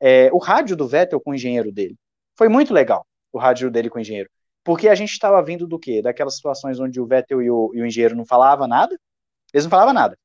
[0.01, 1.95] é, o rádio do Vettel com o engenheiro dele.
[2.35, 4.29] Foi muito legal, o rádio dele com o engenheiro.
[4.63, 6.01] Porque a gente estava vindo do quê?
[6.01, 8.97] Daquelas situações onde o Vettel e o, e o engenheiro não falavam nada,
[9.53, 10.17] eles não falavam nada.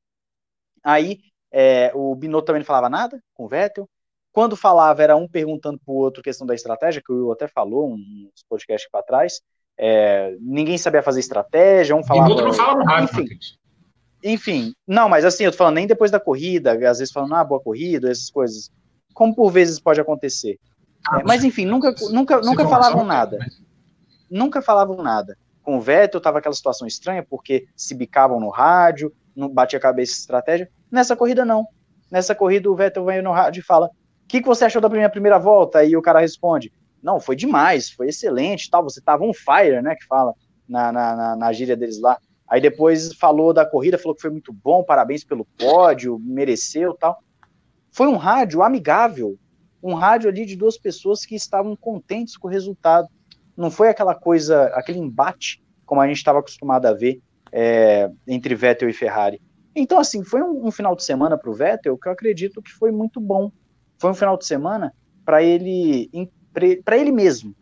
[0.83, 1.21] Aí
[1.53, 3.89] é, o Binotto também não falava nada com o Vettel.
[4.33, 7.49] Quando falava, era um perguntando para o outro questão da estratégia, que o Will até
[7.49, 9.41] falou uns podcasts para trás.
[9.77, 12.29] É, ninguém sabia fazer estratégia, um falava.
[12.29, 13.39] Binotto não fala no rádio, enfim,
[14.23, 17.45] enfim, não, mas assim, eu tô falando nem depois da corrida, às vezes falando, ah,
[17.45, 18.71] boa corrida, essas coisas.
[19.15, 20.59] Como por vezes pode acontecer.
[21.09, 23.39] Ah, é, mas enfim, nunca, nunca, nunca falavam nada.
[24.31, 25.37] Nunca falavam nada.
[25.63, 29.83] Com o Vettel tava aquela situação estranha, porque se bicavam no rádio, não batia a
[29.83, 30.71] cabeça estratégia.
[30.91, 31.67] Nessa corrida, não.
[32.11, 33.91] Nessa corrida, o Vettel vem no rádio e fala: O
[34.29, 35.85] que, que você achou da minha primeira volta?
[35.85, 38.83] E o cara responde: Não, foi demais, foi excelente, tal.
[38.83, 39.95] Você tava on fire, né?
[39.95, 40.35] Que fala
[40.69, 42.19] na, na, na, na gíria deles lá.
[42.49, 47.23] Aí depois falou da corrida, falou que foi muito bom, parabéns pelo pódio, mereceu tal.
[47.93, 49.39] Foi um rádio amigável,
[49.81, 53.09] um rádio ali de duas pessoas que estavam contentes com o resultado.
[53.61, 57.21] Não foi aquela coisa, aquele embate como a gente estava acostumado a ver
[57.53, 59.41] é, entre Vettel e Ferrari.
[59.75, 62.73] Então, assim, foi um, um final de semana para o Vettel que eu acredito que
[62.73, 63.51] foi muito bom.
[63.99, 64.95] Foi um final de semana
[65.25, 66.11] para ele,
[66.85, 67.55] para ele mesmo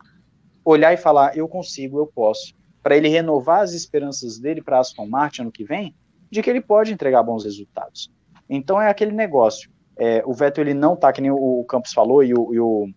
[0.63, 5.05] olhar e falar: eu consigo, eu posso para ele renovar as esperanças dele para Aston
[5.05, 5.93] Martin ano que vem,
[6.31, 8.11] de que ele pode entregar bons resultados.
[8.49, 9.69] Então é aquele negócio.
[9.97, 12.89] É, o Vettel ele não tá, que nem o, Campos falou e o, e o,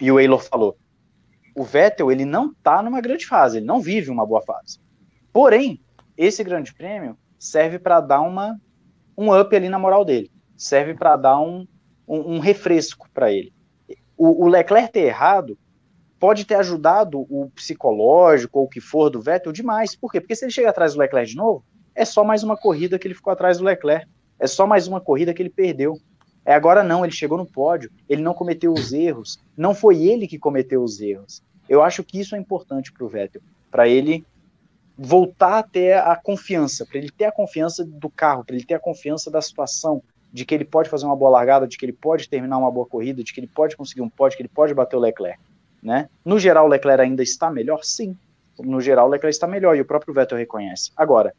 [0.00, 0.76] e o Eylor falou.
[1.56, 4.78] O Vettel ele não tá numa grande fase, ele não vive uma boa fase.
[5.32, 5.80] Porém,
[6.16, 8.60] esse grande prêmio serve para dar uma,
[9.16, 10.30] um up ali na moral dele.
[10.54, 11.66] Serve para dar um,
[12.06, 13.52] um, um refresco para ele.
[14.16, 15.58] O, o Leclerc ter errado
[16.18, 19.96] pode ter ajudado o psicológico ou o que for do Vettel demais.
[19.96, 20.20] Por quê?
[20.20, 21.64] Porque se ele chega atrás do Leclerc de novo,
[21.94, 24.06] é só mais uma corrida que ele ficou atrás do Leclerc.
[24.38, 25.98] É só mais uma corrida que ele perdeu.
[26.44, 30.28] É agora não, ele chegou no pódio, ele não cometeu os erros, não foi ele
[30.28, 31.42] que cometeu os erros.
[31.68, 34.24] Eu acho que isso é importante para o Vettel, para ele
[34.96, 38.74] voltar a ter a confiança, para ele ter a confiança do carro, para ele ter
[38.74, 40.02] a confiança da situação,
[40.32, 42.86] de que ele pode fazer uma boa largada, de que ele pode terminar uma boa
[42.86, 45.40] corrida, de que ele pode conseguir um pódio, que ele pode bater o Leclerc.
[45.82, 46.08] Né?
[46.24, 47.84] No geral, o Leclerc ainda está melhor?
[47.84, 48.16] Sim.
[48.58, 50.90] No geral, o Leclerc está melhor e o próprio Vettel reconhece.
[50.96, 51.34] Agora,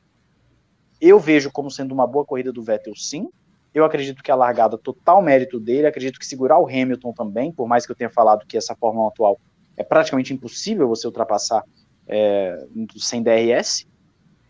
[1.01, 3.29] eu vejo como sendo uma boa corrida do Vettel, sim.
[3.73, 5.87] Eu acredito que a largada total mérito dele.
[5.87, 9.09] Acredito que segurar o Hamilton também, por mais que eu tenha falado que essa Fórmula
[9.09, 9.39] atual
[9.77, 11.63] é praticamente impossível você ultrapassar
[12.07, 12.65] é,
[12.97, 13.85] sem DRS.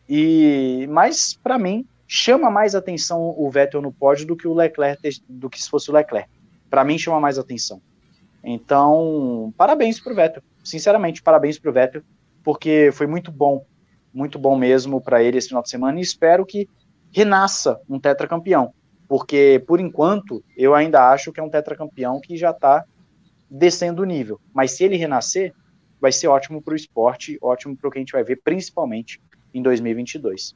[0.10, 5.22] E, mas, para mim, chama mais atenção o Vettel no pódio do que o Leclerc,
[5.28, 6.30] do que se fosse o Leclerc.
[6.70, 7.82] Para mim, chama mais atenção.
[8.44, 10.42] Então, parabéns para o Vettel.
[10.64, 12.02] Sinceramente, parabéns para o Vettel,
[12.44, 13.66] porque foi muito bom,
[14.14, 16.70] muito bom mesmo para ele esse final de semana e espero que
[17.12, 18.74] renasça um tetracampeão.
[19.08, 22.86] Porque, por enquanto, eu ainda acho que é um tetracampeão que já está
[23.50, 24.40] descendo o nível.
[24.54, 25.54] Mas se ele renascer,
[26.00, 29.22] vai ser ótimo para o esporte, ótimo para o que a gente vai ver, principalmente
[29.54, 30.56] em 2022.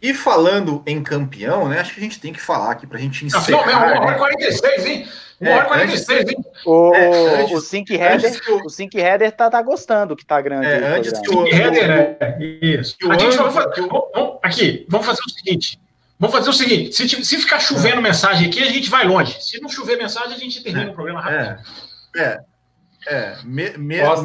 [0.00, 1.80] E falando em campeão, né?
[1.80, 3.66] Acho que a gente tem que falar aqui para a gente encerrar.
[3.66, 5.08] Não, não, uma hora e 46, hein?
[5.40, 6.44] Uma hora e 46, hein?
[6.66, 10.40] O, é, antes, o Sync Header, o, o Sync Header tá, tá gostando que tá
[10.40, 10.66] grande.
[10.66, 12.96] É, antes que o, Sync Header, é, isso.
[13.10, 15.80] a gente vai fazer, vamos, aqui, vamos fazer o seguinte.
[16.18, 19.36] Vamos fazer o seguinte: se, se ficar chovendo mensagem aqui, a gente vai longe.
[19.40, 21.66] Se não chover mensagem, a gente termina é, o programa rápido.
[22.16, 22.20] É.
[22.20, 22.38] é.
[23.08, 24.02] É, me, me,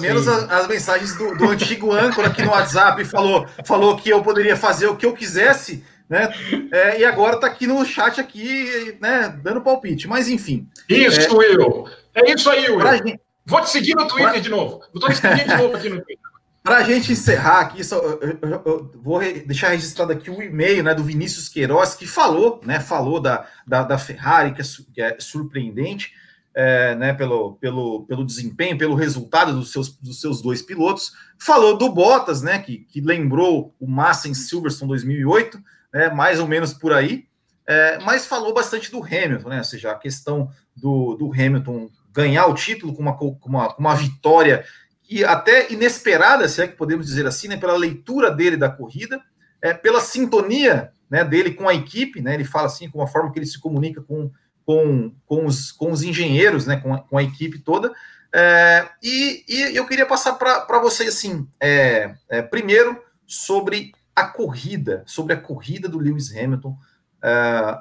[0.00, 4.20] menos as, as, mensagens do, do antigo âncora aqui no WhatsApp falou, falou que eu
[4.20, 6.34] poderia fazer o que eu quisesse, né?
[6.72, 10.08] É, e agora tá aqui no chat aqui, né, dando palpite.
[10.08, 10.68] Mas enfim.
[10.88, 11.88] Isso, é, Will.
[12.14, 12.80] É isso aí, Will.
[12.96, 13.20] Gente...
[13.44, 14.40] Vou te seguir no Twitter pra...
[14.40, 14.82] de novo.
[14.92, 16.26] Vou te seguir de novo aqui no Twitter.
[16.66, 20.82] Para a gente encerrar aqui, só, eu, eu, eu, vou deixar registrado aqui o e-mail
[20.82, 25.00] né, do Vinícius Queiroz, que falou, né, falou da, da, da Ferrari, que é, que
[25.00, 26.12] é surpreendente
[26.52, 31.12] é, né, pelo, pelo, pelo desempenho, pelo resultado dos seus, dos seus dois pilotos.
[31.38, 35.62] Falou do Bottas, né, que, que lembrou o Massa em Silverstone 2008,
[35.94, 37.28] né, mais ou menos por aí,
[37.64, 42.46] é, mas falou bastante do Hamilton, né, ou seja, a questão do, do Hamilton ganhar
[42.46, 44.64] o título com uma, com uma, com uma vitória
[45.08, 49.20] e até inesperada, se é que podemos dizer assim, né, pela leitura dele da corrida,
[49.62, 53.32] é, pela sintonia né, dele com a equipe, né, ele fala assim, com a forma
[53.32, 54.30] que ele se comunica com,
[54.64, 57.92] com, com, os, com os engenheiros, né, com, a, com a equipe toda.
[58.34, 65.04] É, e, e, eu queria passar para vocês assim, é, é, primeiro sobre a corrida,
[65.06, 66.76] sobre a corrida do Lewis Hamilton,
[67.22, 67.30] é,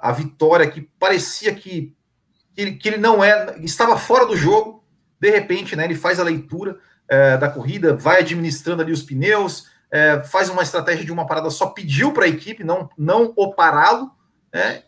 [0.02, 1.94] a vitória que parecia que,
[2.54, 4.84] que ele, que ele não é, estava fora do jogo,
[5.20, 9.70] de repente, né, ele faz a leitura é, da corrida, vai administrando ali os pneus,
[9.92, 13.54] é, faz uma estratégia de uma parada só, pediu para a equipe não, não o
[13.54, 14.12] pará-lo,
[14.54, 14.84] né,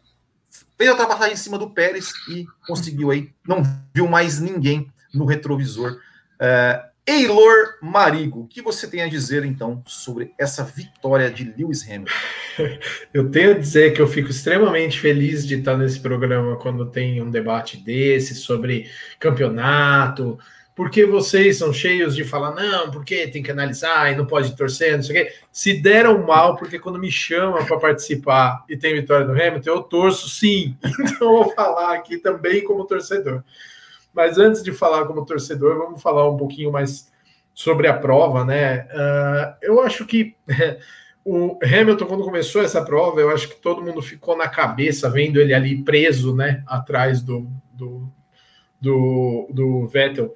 [0.77, 3.63] fez a ultrapassagem em cima do Pérez e conseguiu aí, não
[3.93, 5.99] viu mais ninguém no retrovisor.
[6.39, 11.81] É, Eilor Marigo, o que você tem a dizer então sobre essa vitória de Lewis
[11.83, 12.11] Hamilton?
[13.13, 17.21] Eu tenho a dizer que eu fico extremamente feliz de estar nesse programa quando tem
[17.21, 18.89] um debate desse sobre
[19.19, 20.37] campeonato,
[20.77, 24.95] porque vocês são cheios de falar, não, porque tem que analisar e não pode torcer,
[24.95, 25.33] não sei o quê.
[25.51, 29.81] Se deram mal, porque quando me chamam para participar e tem vitória do Hamilton, eu
[29.81, 30.77] torço sim.
[31.01, 33.43] Então vou falar aqui também como torcedor.
[34.13, 37.11] Mas antes de falar como torcedor, vamos falar um pouquinho mais
[37.55, 38.87] sobre a prova, né?
[38.93, 40.35] Uh, eu acho que
[41.25, 45.41] o Hamilton, quando começou essa prova, eu acho que todo mundo ficou na cabeça vendo
[45.41, 48.07] ele ali preso, né, atrás do, do,
[48.79, 50.31] do, do Vettel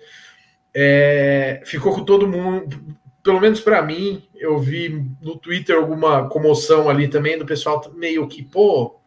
[0.74, 6.90] é, ficou com todo mundo, pelo menos para mim, eu vi no Twitter alguma comoção
[6.90, 9.00] ali também do pessoal meio que, pô,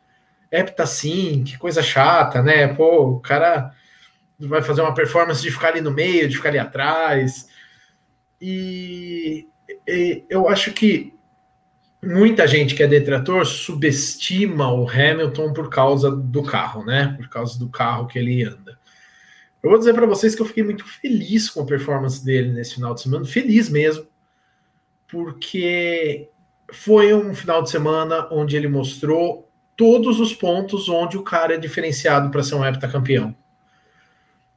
[0.51, 2.69] hepta sim, que coisa chata, né?
[2.69, 3.73] Pô, o cara
[4.39, 7.49] vai fazer uma performance de ficar ali no meio, de ficar ali atrás.
[8.41, 9.49] E,
[9.89, 11.13] e eu acho que
[12.03, 17.15] muita gente que é detrator subestima o Hamilton por causa do carro, né?
[17.17, 18.79] Por causa do carro que ele anda.
[19.65, 22.75] Eu vou dizer para vocês que eu fiquei muito feliz com a performance dele nesse
[22.75, 24.07] final de semana, feliz mesmo,
[25.09, 26.29] porque
[26.71, 31.57] foi um final de semana onde ele mostrou todos os pontos onde o cara é
[31.57, 33.35] diferenciado para ser um heptacampeão.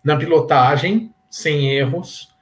[0.04, 2.36] Na pilotagem, sem erros,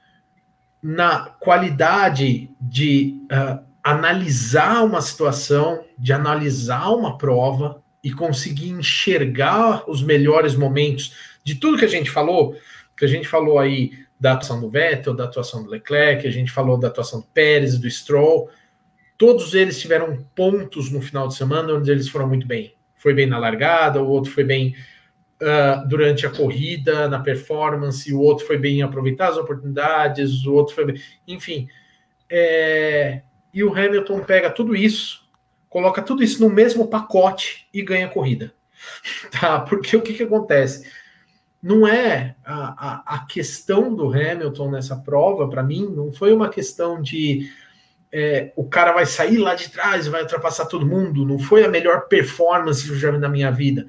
[0.82, 10.02] na qualidade de uh, analisar uma situação, de analisar uma prova e conseguir enxergar os
[10.02, 12.56] melhores momentos de tudo que a gente falou,
[12.96, 16.50] que a gente falou aí da atuação do Vettel, da atuação do Leclerc, a gente
[16.50, 18.50] falou da atuação do Pérez, do Stroll,
[19.16, 22.74] todos eles tiveram pontos no final de semana onde eles foram muito bem.
[22.96, 24.74] Foi bem na largada, o outro foi bem
[25.40, 30.52] uh, durante a corrida, na performance, o outro foi bem em aproveitar as oportunidades, o
[30.52, 31.00] outro foi bem.
[31.28, 31.68] Enfim.
[32.28, 33.22] É...
[33.54, 35.24] E o Hamilton pega tudo isso,
[35.68, 38.52] coloca tudo isso no mesmo pacote e ganha a corrida.
[39.30, 39.60] Tá?
[39.60, 40.90] Porque o que, que acontece?
[41.62, 46.48] Não é a, a, a questão do Hamilton nessa prova, para mim, não foi uma
[46.48, 47.50] questão de
[48.12, 51.68] é, o cara vai sair lá de trás vai ultrapassar todo mundo, não foi a
[51.68, 52.88] melhor performance
[53.18, 53.86] na minha vida,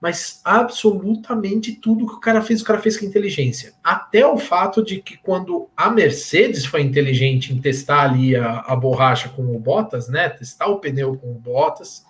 [0.00, 3.72] mas absolutamente tudo que o cara fez, o cara fez com inteligência.
[3.82, 8.76] Até o fato de que quando a Mercedes foi inteligente em testar ali a, a
[8.76, 12.04] borracha com o Bottas, né, testar o pneu com o Bottas,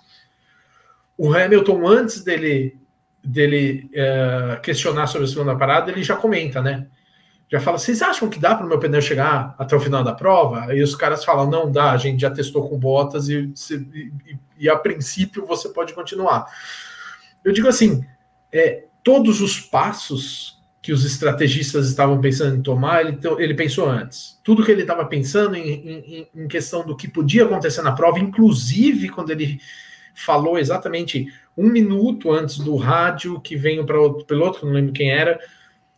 [1.17, 2.79] o Hamilton, antes dele
[3.27, 6.87] dele é, questionar sobre a segunda parada, ele já comenta, né?
[7.49, 10.13] Já fala, vocês acham que dá para o meu pneu chegar até o final da
[10.13, 10.75] prova?
[10.75, 14.69] E os caras falam, não dá, a gente já testou com botas e, e, e
[14.69, 16.47] a princípio você pode continuar.
[17.45, 18.05] Eu digo assim,
[18.53, 24.41] é, todos os passos que os estrategistas estavam pensando em tomar, ele, ele pensou antes.
[24.43, 28.19] Tudo que ele estava pensando em, em, em questão do que podia acontecer na prova,
[28.19, 29.61] inclusive quando ele
[30.15, 35.11] falou exatamente um minuto antes do rádio que veio para outro piloto, não lembro quem
[35.11, 35.41] era,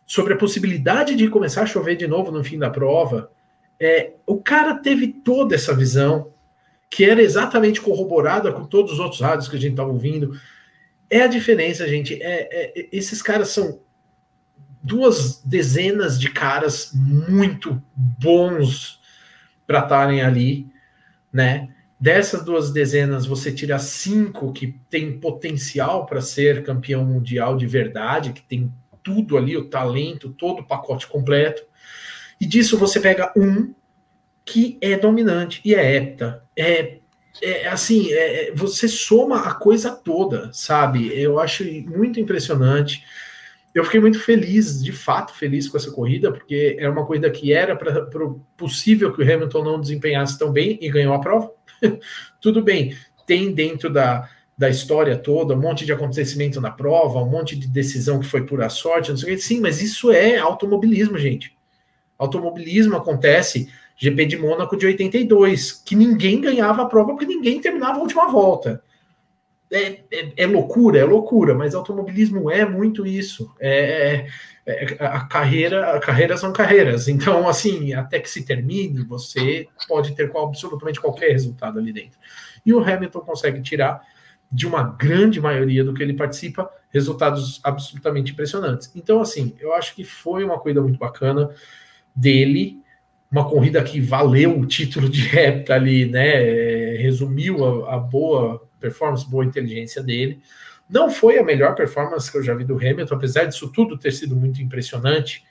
[0.05, 3.31] sobre a possibilidade de começar a chover de novo no fim da prova.
[3.79, 6.31] É, o cara teve toda essa visão,
[6.89, 10.31] que era exatamente corroborada com todos os outros rádios que a gente estava ouvindo.
[11.09, 12.21] É a diferença, gente.
[12.21, 13.81] É, é, esses caras são
[14.81, 18.99] duas dezenas de caras muito bons
[19.67, 20.67] para estarem ali,
[21.31, 21.69] né?
[21.99, 28.31] Dessas duas dezenas, você tira cinco que tem potencial para ser campeão mundial de verdade,
[28.31, 28.71] que tem
[29.03, 31.61] tudo ali, o talento, todo o pacote completo.
[32.39, 33.73] E disso você pega um
[34.45, 36.41] que é dominante e é hepta.
[36.57, 36.99] É,
[37.41, 41.11] é assim, é, você soma a coisa toda, sabe?
[41.13, 43.03] Eu acho muito impressionante.
[43.75, 47.53] Eu fiquei muito feliz, de fato feliz com essa corrida, porque era uma corrida que
[47.53, 48.07] era para
[48.57, 51.51] possível que o Hamilton não desempenhasse tão bem e ganhou a prova.
[52.41, 57.29] Tudo bem, tem dentro da, da história toda um monte de acontecimento na prova, um
[57.29, 59.41] monte de decisão que foi pura sorte, não sei o que.
[59.41, 61.55] Sim, mas isso é automobilismo, gente.
[62.17, 67.99] Automobilismo acontece GP de Mônaco de 82, que ninguém ganhava a prova porque ninguém terminava
[67.99, 68.81] a última volta.
[69.71, 73.53] É, é, é loucura, é loucura, mas automobilismo é muito isso.
[73.59, 73.71] É,
[74.15, 74.27] é,
[74.99, 77.07] a carreira, a carreira são carreiras.
[77.07, 82.19] Então, assim, até que se termine, você pode ter absolutamente qualquer resultado ali dentro.
[82.65, 84.01] E o Hamilton consegue tirar
[84.51, 88.91] de uma grande maioria do que ele participa resultados absolutamente impressionantes.
[88.95, 91.49] Então, assim, eu acho que foi uma corrida muito bacana
[92.15, 92.79] dele
[93.31, 96.95] uma corrida que valeu o título de répta ali, né?
[96.97, 100.41] Resumiu a, a, boa performance, boa inteligência dele.
[100.89, 104.11] Não foi a melhor performance que eu já vi do Hamilton, apesar disso tudo ter
[104.11, 105.45] sido muito impressionante.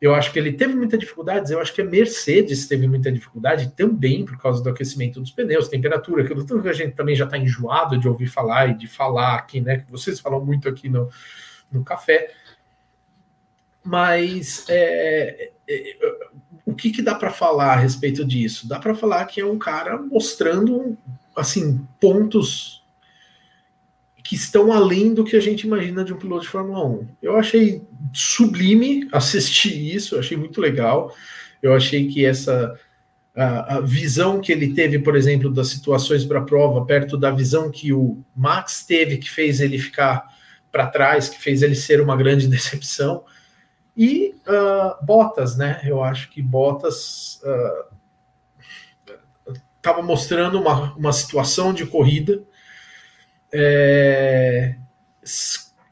[0.00, 1.52] Eu acho que ele teve muita dificuldade.
[1.52, 5.68] Eu acho que a Mercedes teve muita dificuldade também por causa do aquecimento dos pneus,
[5.68, 8.88] temperatura, aquilo tudo que a gente também já está enjoado de ouvir falar e de
[8.88, 9.78] falar aqui, né?
[9.78, 11.08] Que vocês falam muito aqui no,
[11.70, 12.32] no café.
[13.82, 15.96] Mas é, é,
[16.66, 18.68] o que, que dá para falar a respeito disso?
[18.68, 20.98] Dá para falar que é um cara mostrando
[21.36, 22.83] assim pontos
[24.24, 27.08] que estão além do que a gente imagina de um piloto de Fórmula 1.
[27.22, 31.14] Eu achei sublime assistir isso, achei muito legal.
[31.62, 32.74] Eu achei que essa
[33.36, 37.30] a, a visão que ele teve, por exemplo, das situações para a prova, perto da
[37.30, 40.26] visão que o Max teve, que fez ele ficar
[40.72, 43.24] para trás, que fez ele ser uma grande decepção.
[43.96, 45.82] E uh, Bottas, né?
[45.84, 47.40] Eu acho que Bottas
[49.76, 52.42] estava uh, mostrando uma, uma situação de corrida.
[53.56, 54.74] É,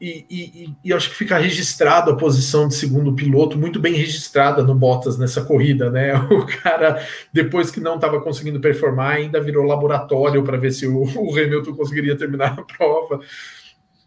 [0.01, 4.61] e, e, e, acho que fica registrado a posição de segundo piloto, muito bem registrada
[4.61, 6.13] no Bottas nessa corrida, né?
[6.29, 7.01] O cara,
[7.31, 11.73] depois que não estava conseguindo performar, ainda virou laboratório para ver se o, o Hamilton
[11.73, 13.21] conseguiria terminar a prova,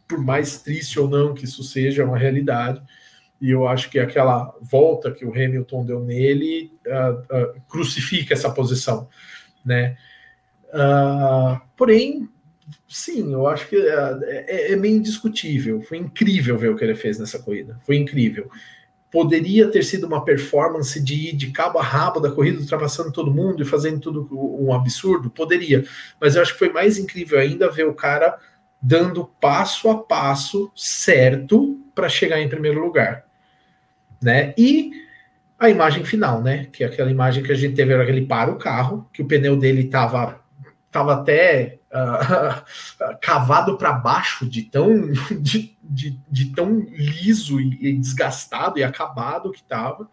[0.06, 2.82] por mais triste ou não que isso seja uma realidade
[3.40, 8.50] e eu acho que aquela volta que o Hamilton deu nele uh, uh, crucifica essa
[8.50, 9.08] posição,
[9.64, 9.96] né?
[10.68, 12.28] Uh, porém,
[12.88, 15.80] sim, eu acho que é, é, meio indiscutível.
[15.82, 17.78] Foi incrível ver o que ele fez nessa corrida.
[17.84, 18.50] Foi incrível.
[19.10, 23.32] Poderia ter sido uma performance de ir de cabo a rabo da corrida, ultrapassando todo
[23.32, 25.30] mundo e fazendo tudo um absurdo?
[25.30, 25.84] Poderia.
[26.20, 28.38] Mas eu acho que foi mais incrível ainda ver o cara
[28.82, 33.26] dando passo a passo certo para chegar em primeiro lugar
[34.20, 34.54] né?
[34.56, 34.92] E
[35.58, 36.66] a imagem final, né?
[36.72, 39.22] Que é aquela imagem que a gente teve, era que ele para o carro, que
[39.22, 40.40] o pneu dele estava
[40.90, 41.78] tava até
[43.20, 49.50] cavado para baixo de tão de, de, de tão liso e, e, desgastado e acabado
[49.50, 50.08] que estava.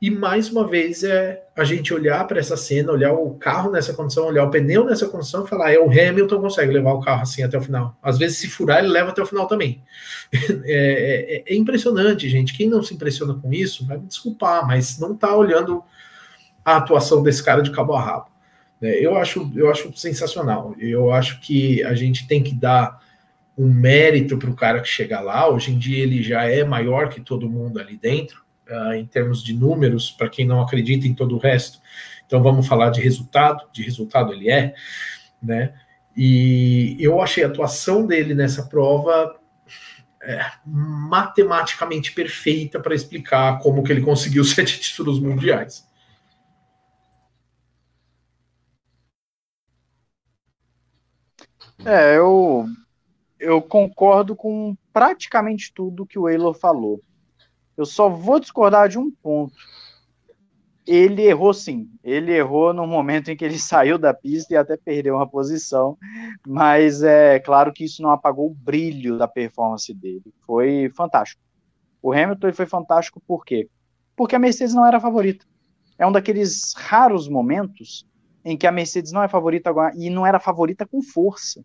[0.00, 3.94] E mais uma vez é a gente olhar para essa cena, olhar o carro nessa
[3.94, 7.22] condição, olhar o pneu nessa condição e falar: é o Hamilton consegue levar o carro
[7.22, 7.96] assim até o final.
[8.02, 9.82] Às vezes, se furar, ele leva até o final também.
[10.68, 12.52] É, é, é impressionante, gente.
[12.52, 15.82] Quem não se impressiona com isso, vai me desculpar, mas não está olhando
[16.64, 18.35] a atuação desse cara de cabo a rabo.
[18.80, 20.74] É, eu, acho, eu acho sensacional.
[20.78, 23.00] Eu acho que a gente tem que dar
[23.56, 25.48] um mérito para o cara que chega lá.
[25.48, 29.42] Hoje em dia ele já é maior que todo mundo ali dentro uh, em termos
[29.42, 31.80] de números, para quem não acredita em todo o resto.
[32.26, 34.74] Então vamos falar de resultado, de resultado ele é,
[35.42, 35.72] né?
[36.16, 39.36] E eu achei a atuação dele nessa prova
[40.22, 45.86] é, matematicamente perfeita para explicar como que ele conseguiu sete títulos mundiais.
[51.84, 52.66] É, eu,
[53.38, 57.00] eu concordo com praticamente tudo que o Eilor falou.
[57.76, 59.54] Eu só vou discordar de um ponto.
[60.86, 61.90] Ele errou sim.
[62.02, 65.98] Ele errou no momento em que ele saiu da pista e até perdeu uma posição.
[66.46, 70.32] Mas é claro que isso não apagou o brilho da performance dele.
[70.46, 71.42] Foi fantástico.
[72.00, 73.68] O Hamilton foi fantástico por quê?
[74.14, 75.44] Porque a Mercedes não era a favorita.
[75.98, 78.06] É um daqueles raros momentos
[78.46, 81.64] em que a Mercedes não é favorita agora e não era favorita com força.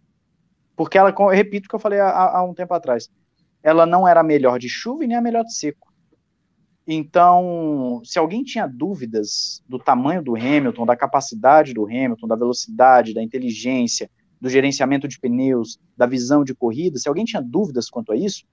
[0.76, 3.08] Porque ela, eu repito o que eu falei há, há um tempo atrás,
[3.62, 5.94] ela não era a melhor de chuva e nem a melhor de seco.
[6.88, 13.14] Então, se alguém tinha dúvidas do tamanho do Hamilton, da capacidade do Hamilton, da velocidade,
[13.14, 14.10] da inteligência,
[14.42, 18.44] do gerenciamento de pneus, da visão de corrida, se alguém tinha dúvidas quanto a isso,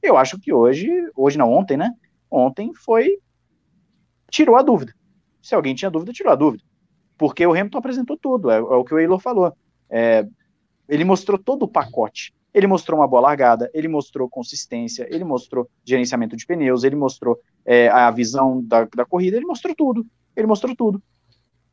[0.00, 1.90] eu acho que hoje, hoje não, ontem, né?
[2.30, 3.18] Ontem foi
[4.30, 4.94] tirou a dúvida.
[5.42, 6.62] Se alguém tinha dúvida, tirou a dúvida.
[7.16, 9.54] Porque o Hamilton apresentou tudo, é, é o que o Eilor falou.
[9.88, 10.26] É,
[10.88, 12.34] ele mostrou todo o pacote.
[12.52, 17.38] Ele mostrou uma boa largada, ele mostrou consistência, ele mostrou gerenciamento de pneus, ele mostrou
[17.64, 20.06] é, a visão da, da corrida, ele mostrou tudo.
[20.36, 21.02] Ele mostrou tudo.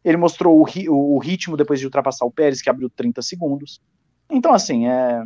[0.04, 3.82] Ele mostrou o, o, o, ritmo depois de ultrapassar o Pérez, que abriu 30 segundos.
[4.30, 5.26] Então, assim, é,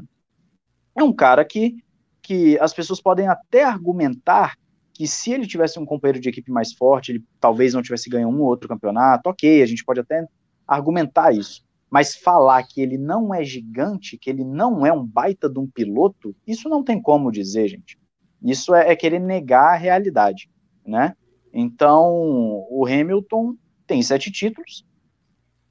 [0.96, 1.76] é um cara que,
[2.22, 4.56] que as pessoas podem até argumentar
[4.94, 8.30] que se ele tivesse um companheiro de equipe mais forte, ele talvez não tivesse ganho
[8.30, 10.26] um ou outro campeonato, ok, a gente pode até
[10.68, 11.64] argumentar isso.
[11.90, 15.68] Mas falar que ele não é gigante, que ele não é um baita de um
[15.68, 17.98] piloto, isso não tem como dizer, gente.
[18.42, 20.50] Isso é, é querer negar a realidade,
[20.86, 21.16] né?
[21.52, 24.86] Então, o Hamilton tem sete títulos,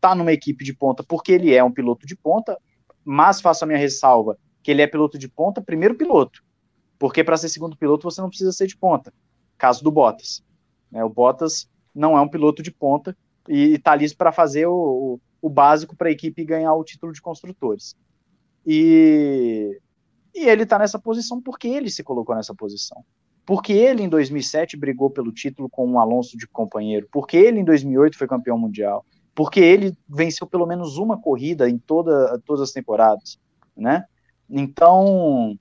[0.00, 2.56] tá numa equipe de ponta porque ele é um piloto de ponta,
[3.04, 6.42] mas faço a minha ressalva que ele é piloto de ponta, primeiro piloto,
[7.02, 9.12] porque para ser segundo piloto você não precisa ser de ponta.
[9.58, 10.40] Caso do Bottas,
[10.88, 11.02] né?
[11.02, 13.16] O Bottas não é um piloto de ponta
[13.48, 17.20] e está ali para fazer o, o básico para a equipe ganhar o título de
[17.20, 17.96] construtores.
[18.64, 19.80] E,
[20.32, 23.04] e ele está nessa posição porque ele se colocou nessa posição.
[23.44, 27.08] Porque ele, em 2007, brigou pelo título com um Alonso de companheiro.
[27.10, 29.04] Porque ele, em 2008, foi campeão mundial.
[29.34, 33.40] Porque ele venceu pelo menos uma corrida em toda, todas as temporadas.
[33.76, 34.04] Né?
[34.48, 35.58] Então,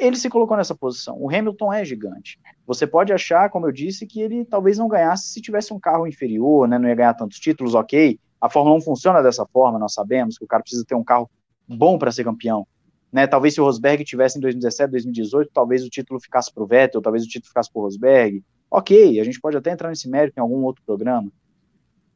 [0.00, 1.16] ele se colocou nessa posição.
[1.20, 2.38] O Hamilton é gigante.
[2.66, 6.06] Você pode achar, como eu disse, que ele talvez não ganhasse se tivesse um carro
[6.06, 6.78] inferior, né?
[6.78, 8.18] não ia ganhar tantos títulos, ok.
[8.40, 11.30] A Fórmula 1 funciona dessa forma, nós sabemos que o cara precisa ter um carro
[11.68, 12.66] bom para ser campeão.
[13.12, 13.26] Né?
[13.26, 17.02] Talvez se o Rosberg tivesse em 2017, 2018, talvez o título ficasse para o Vettel,
[17.02, 18.42] talvez o título ficasse para o Rosberg.
[18.70, 21.30] Ok, a gente pode até entrar nesse mérito em algum outro programa.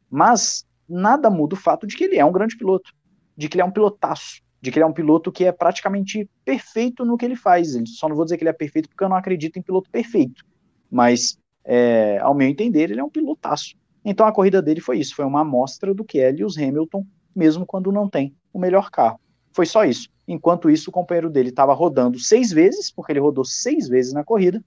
[0.08, 2.92] Mas nada muda o fato de que ele é um grande piloto,
[3.36, 6.26] de que ele é um pilotaço, de que ele é um piloto que é praticamente
[6.42, 7.76] perfeito no que ele faz.
[7.88, 10.42] Só não vou dizer que ele é perfeito porque eu não acredito em piloto perfeito.
[10.90, 13.74] Mas, é, ao meu entender, ele é um pilotaço.
[14.02, 17.06] Então a corrida dele foi isso, foi uma amostra do que é Lewis Hamilton,
[17.36, 19.20] mesmo quando não tem o melhor carro.
[19.52, 20.08] Foi só isso.
[20.26, 24.24] Enquanto isso, o companheiro dele estava rodando seis vezes, porque ele rodou seis vezes na
[24.24, 24.64] corrida,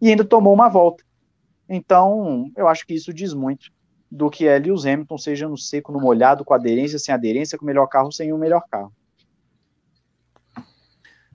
[0.00, 1.04] e ainda tomou uma volta.
[1.68, 3.70] Então, eu acho que isso diz muito
[4.10, 7.64] do que é Lewis Hamilton, seja no seco, no molhado, com aderência, sem aderência, com
[7.64, 8.90] o melhor carro, sem o melhor carro.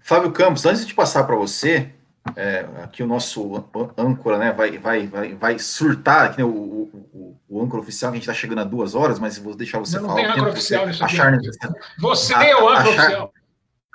[0.04, 1.90] Fábio Campos, antes de passar para você,
[2.36, 3.66] é, aqui o nosso
[3.98, 8.18] âncora né, vai, vai, vai, vai surtar, aqui, né, o, o, o âncora oficial, que
[8.18, 10.22] a gente está chegando a duas horas, mas vou deixar você não, falar.
[10.22, 11.76] Não tem âncora oficial nisso achar necessário.
[12.00, 13.34] Você é o âncora achar, oficial.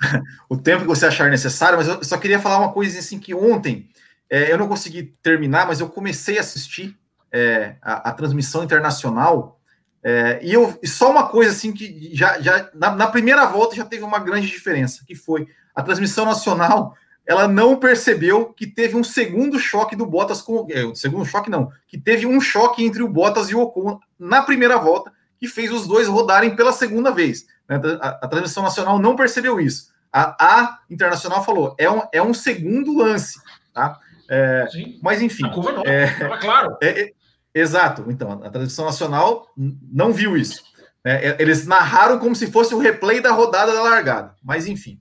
[0.49, 3.35] o tempo que você achar necessário, mas eu só queria falar uma coisa assim, que
[3.35, 3.87] ontem
[4.27, 6.97] é, eu não consegui terminar, mas eu comecei a assistir
[7.31, 9.59] é, a, a, transmissão internacional,
[10.01, 13.75] é, e, eu, e só uma coisa assim que já, já na, na primeira volta
[13.75, 16.95] já teve uma grande diferença, que foi a transmissão nacional
[17.29, 20.65] ela não percebeu que teve um segundo choque do Bottas com.
[20.71, 21.71] É, segundo choque, não.
[21.87, 25.71] Que teve um choque entre o Bottas e o Ocon na primeira volta, que fez
[25.71, 27.45] os dois rodarem pela segunda vez.
[27.67, 27.79] Né?
[28.01, 29.91] A, a, transmissão nacional não percebeu isso.
[30.11, 33.39] A, a internacional falou: é um, é um segundo lance.
[33.71, 33.99] Tá?
[34.27, 34.67] É,
[34.99, 35.45] mas enfim.
[35.45, 36.07] A curva não, é,
[36.41, 36.77] claro.
[36.81, 37.11] É, é,
[37.53, 38.05] exato.
[38.09, 40.63] Então, a transmissão nacional não viu isso.
[41.05, 44.33] É, eles narraram como se fosse o replay da rodada da largada.
[44.43, 44.99] Mas enfim.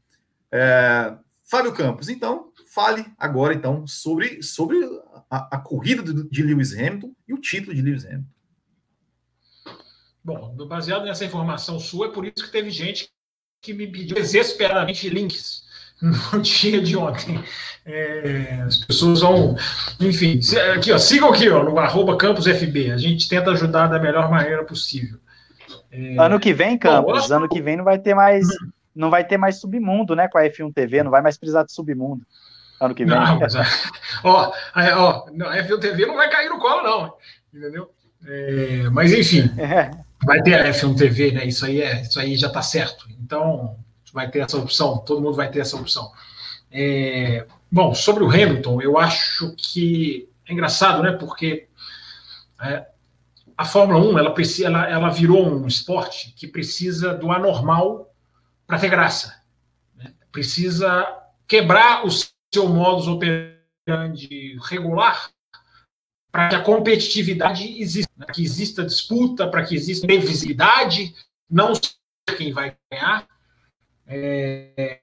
[0.53, 4.79] É, Fábio Campos, então, fale agora então sobre, sobre
[5.31, 8.29] a, a corrida de Lewis Hamilton e o título de Lewis Hamilton.
[10.25, 13.09] Bom, baseado nessa informação sua, é por isso que teve gente
[13.63, 15.65] que me pediu desesperadamente links
[16.03, 17.43] no dia de ontem.
[17.85, 19.57] É, as pessoas vão,
[19.99, 20.39] enfim,
[20.75, 22.93] aqui ó, sigam aqui ó, no arroba campusfb.
[22.93, 25.19] A gente tenta ajudar da melhor maneira possível.
[25.91, 28.47] É, ano que vem, Campos, bom, ano que vem não vai ter mais
[28.99, 30.29] não vai ter mais submundo, né?
[30.29, 32.27] Com a F1 TV, não vai mais precisar de submundo
[32.81, 33.15] ano que vem.
[33.15, 33.63] Não, mas, ó,
[34.25, 37.15] ó, a F1 TV não vai cair no colo, não.
[37.53, 37.91] Entendeu?
[38.27, 39.91] É, mas enfim, é.
[40.25, 41.47] vai ter a F1 TV, né?
[41.47, 43.07] Isso aí, é, isso aí já está certo.
[43.21, 43.77] Então,
[44.13, 46.11] vai ter essa opção, todo mundo vai ter essa opção.
[46.71, 51.13] É, bom, sobre o Hamilton, eu acho que é engraçado, né?
[51.13, 51.69] Porque
[52.63, 52.87] é,
[53.57, 54.35] a Fórmula 1 ela,
[54.65, 58.08] ela, ela virou um esporte que precisa do anormal
[58.69, 59.43] para ter graça.
[59.97, 60.13] Né?
[60.31, 61.09] Precisa
[61.49, 65.31] quebrar o seu modus operandi regular
[66.31, 71.15] para que a competitividade exista, para que exista disputa, para que exista previsibilidade,
[71.51, 71.73] não
[72.37, 73.27] quem vai ganhar.
[74.07, 75.01] É,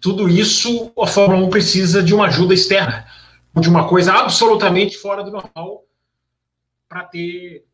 [0.00, 3.06] tudo isso a Fórmula 1 precisa de uma ajuda externa,
[3.56, 5.84] de uma coisa absolutamente fora do normal
[6.88, 7.64] para ter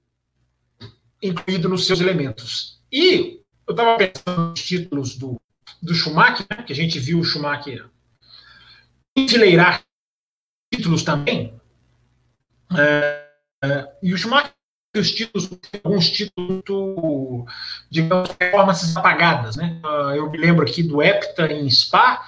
[1.23, 2.81] incluído nos seus elementos.
[2.93, 3.40] E
[3.71, 5.41] eu estava pensando nos títulos do,
[5.83, 7.89] do Schumacher, né, que a gente viu o Schumacher
[9.17, 9.83] enfileirar
[10.73, 11.59] títulos também.
[12.77, 13.31] É,
[13.63, 14.55] Uh, e o Schumacher
[14.97, 15.51] os títulos,
[15.85, 17.45] alguns títulos
[17.91, 19.81] digamos, performances apagadas, né?
[19.85, 22.27] Uh, eu me lembro aqui do Epta em Spa,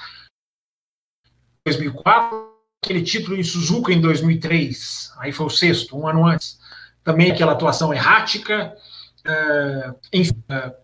[1.66, 2.52] 2004,
[2.84, 6.60] aquele título em Suzuka em 2003, aí foi o sexto, um ano antes.
[7.02, 8.76] Também aquela atuação errática,
[9.26, 10.81] uh, enfim, uh,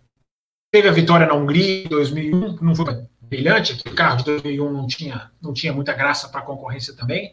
[0.78, 4.86] teve a vitória na Hungria em 2001, não foi brilhante, aquele carro de 2001 não
[4.86, 7.32] tinha, não tinha muita graça para a concorrência também.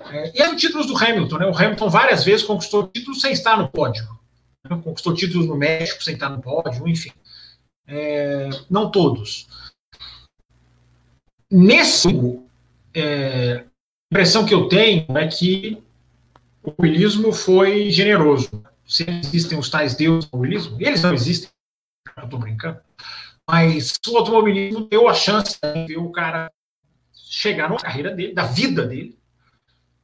[0.00, 1.46] É, e eram títulos do Hamilton, né?
[1.46, 4.04] O Hamilton várias vezes conquistou títulos sem estar no pódio.
[4.68, 4.80] Né?
[4.82, 7.12] Conquistou títulos no México sem estar no pódio, enfim.
[7.86, 9.46] É, não todos.
[11.48, 12.08] Nesse
[12.92, 13.64] é, a
[14.12, 15.80] impressão que eu tenho é que
[16.64, 18.50] o willismo foi generoso.
[18.84, 21.48] Se existem os tais deuses do willismo, eles não existem,
[22.16, 22.80] eu estou brincando,
[23.48, 26.50] mas o automobilismo deu a chance de ver o cara
[27.14, 29.18] chegar na carreira dele, da vida dele,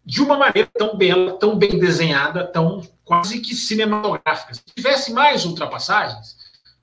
[0.04, 4.54] de uma maneira tão bela, tão bem desenhada, tão quase que cinematográfica.
[4.54, 6.36] Se tivesse mais ultrapassagens,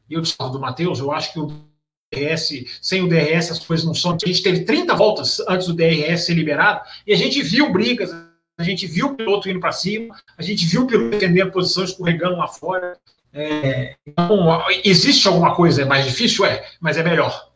[0.08, 1.66] e eu discordo do Matheus, eu acho que o
[2.14, 4.16] DRS, sem o DRS as coisas não são.
[4.24, 8.12] A gente teve 30 voltas antes do DRS ser liberado, e a gente viu brigas,
[8.58, 11.52] a gente viu o piloto indo para cima, a gente viu o piloto defendendo a
[11.52, 12.98] posição, escorregando lá fora.
[13.38, 16.46] É, então, existe alguma coisa é mais difícil?
[16.46, 17.52] É, mas é melhor.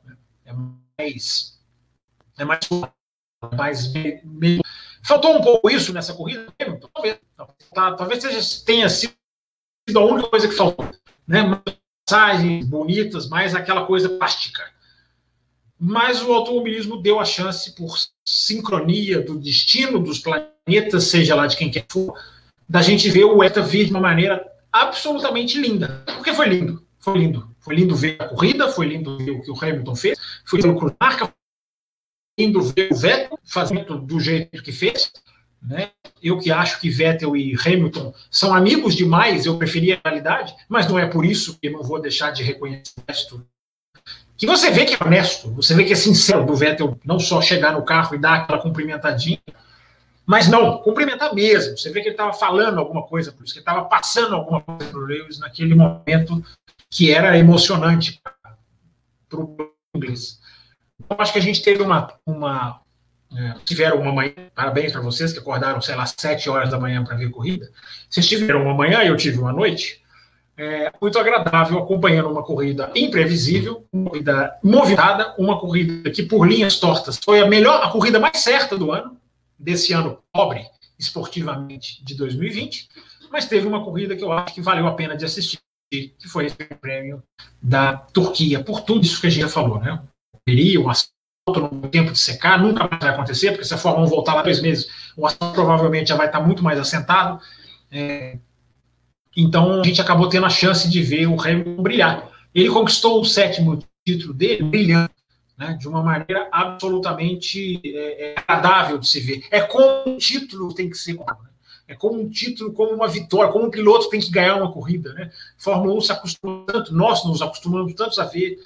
[0.46, 0.52] É
[1.00, 1.58] mais.
[2.38, 2.68] É mais.
[3.56, 3.94] mais
[5.02, 6.48] Faltou um pouco isso nessa corrida?
[6.94, 7.18] Talvez.
[7.74, 9.14] Talvez seja, tenha sido
[9.96, 10.92] a única coisa que faltou.
[11.26, 11.62] Né?
[12.06, 14.70] Passagens bonitas, mas aquela coisa plástica.
[15.80, 17.96] Mas o automobilismo deu a chance, por
[18.28, 22.14] sincronia do destino dos planetas, seja lá de quem quer for,
[22.68, 26.04] da gente ver o ETA vir de uma maneira absolutamente linda.
[26.06, 26.86] Porque foi lindo.
[27.00, 27.50] Foi lindo.
[27.60, 30.80] Foi lindo ver a corrida, foi lindo ver o que o Hamilton fez, foi lindo
[30.80, 31.34] ver o Marca,
[32.38, 35.12] indo ver o Vettel fazendo do jeito que fez.
[35.62, 35.92] Né?
[36.24, 40.88] Eu que acho que Vettel e Hamilton são amigos demais, eu preferia a realidade, mas
[40.88, 42.94] não é por isso que eu não vou deixar de reconhecer
[43.34, 43.44] o
[44.38, 47.42] que você vê que é honesto, você vê que é sincero do Vettel não só
[47.42, 49.42] chegar no carro e dar aquela cumprimentadinha,
[50.30, 51.76] mas não, cumprimentar mesmo.
[51.76, 54.86] Você vê que ele estava falando alguma coisa por isso, que estava passando alguma coisa
[54.86, 56.44] para o Lewis naquele momento
[56.88, 58.22] que era emocionante
[59.28, 59.58] para o
[59.96, 60.40] inglês.
[61.10, 62.14] Eu acho que a gente teve uma.
[62.28, 62.80] uma
[63.36, 67.04] é, tiveram uma manhã, parabéns para vocês que acordaram, sei lá, sete horas da manhã
[67.04, 67.68] para ver corrida.
[68.08, 70.00] Vocês tiveram uma manhã e eu tive uma noite.
[70.56, 76.80] É, muito agradável acompanhando uma corrida imprevisível, uma corrida movimentada, uma corrida que por linhas
[76.80, 79.19] tortas foi a melhor, a corrida mais certa do ano,
[79.60, 80.66] desse ano pobre
[80.98, 82.90] esportivamente de 2020,
[83.32, 85.60] mas teve uma corrida que eu acho que valeu a pena de assistir,
[85.92, 87.24] que foi esse prêmio
[87.62, 90.02] da Turquia, por tudo isso que a gente já falou, né?
[90.78, 94.10] um assalto no tempo de secar, nunca mais vai acontecer, porque se a Fórmula 1
[94.10, 97.40] voltar lá dois meses, o assalto provavelmente já vai estar muito mais assentado.
[97.92, 98.38] É,
[99.36, 102.30] então a gente acabou tendo a chance de ver o Hamilton brilhar.
[102.54, 105.12] Ele conquistou o sétimo título dele brilhando,
[105.60, 109.46] né, de uma maneira absolutamente é, é, agradável de se ver.
[109.52, 111.16] É como um título tem que ser.
[111.16, 111.26] Né?
[111.86, 115.12] É como um título, como uma vitória, como um piloto tem que ganhar uma corrida.
[115.14, 115.30] Né?
[115.58, 118.58] Fórmula 1 se acostumou tanto, nós nos acostumamos tanto a ver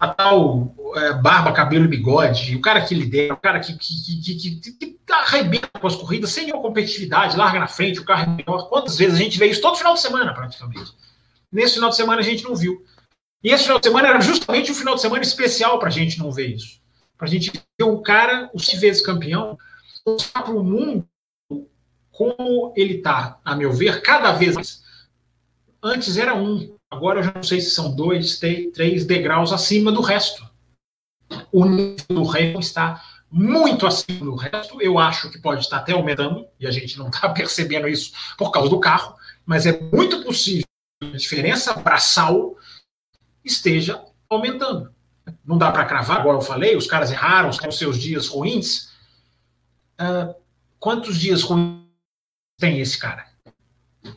[0.00, 4.22] a tal é, barba, cabelo e bigode, o cara que lidera, o cara que, que,
[4.22, 8.32] que, que, que arrebenta com as corridas sem nenhuma competitividade, larga na frente, o carro
[8.32, 8.68] é melhor.
[8.68, 10.92] Quantas vezes a gente vê isso todo final de semana, praticamente?
[11.52, 12.86] Nesse final de semana a gente não viu.
[13.42, 16.18] E esse final de semana era justamente um final de semana especial para a gente
[16.18, 16.80] não ver isso.
[17.16, 19.58] Para a gente ver o cara, o seis vezes campeão,
[20.06, 21.06] mostrar para o mundo
[22.10, 24.82] como ele está, a meu ver, cada vez mais.
[25.80, 30.00] Antes era um, Agora eu já não sei se são dois, três degraus acima do
[30.00, 30.42] resto.
[31.52, 34.80] O nível do Hamilton está muito acima do resto.
[34.80, 38.50] Eu acho que pode estar até aumentando, e a gente não está percebendo isso por
[38.50, 39.14] causa do carro,
[39.44, 40.64] mas é muito possível
[41.02, 42.56] a diferença braçal
[43.44, 44.92] esteja aumentando.
[45.44, 48.90] Não dá para cravar, agora eu falei, os caras erraram, os seus dias ruins.
[50.00, 50.34] Uh,
[50.78, 51.82] quantos dias ruins
[52.58, 53.26] tem esse cara?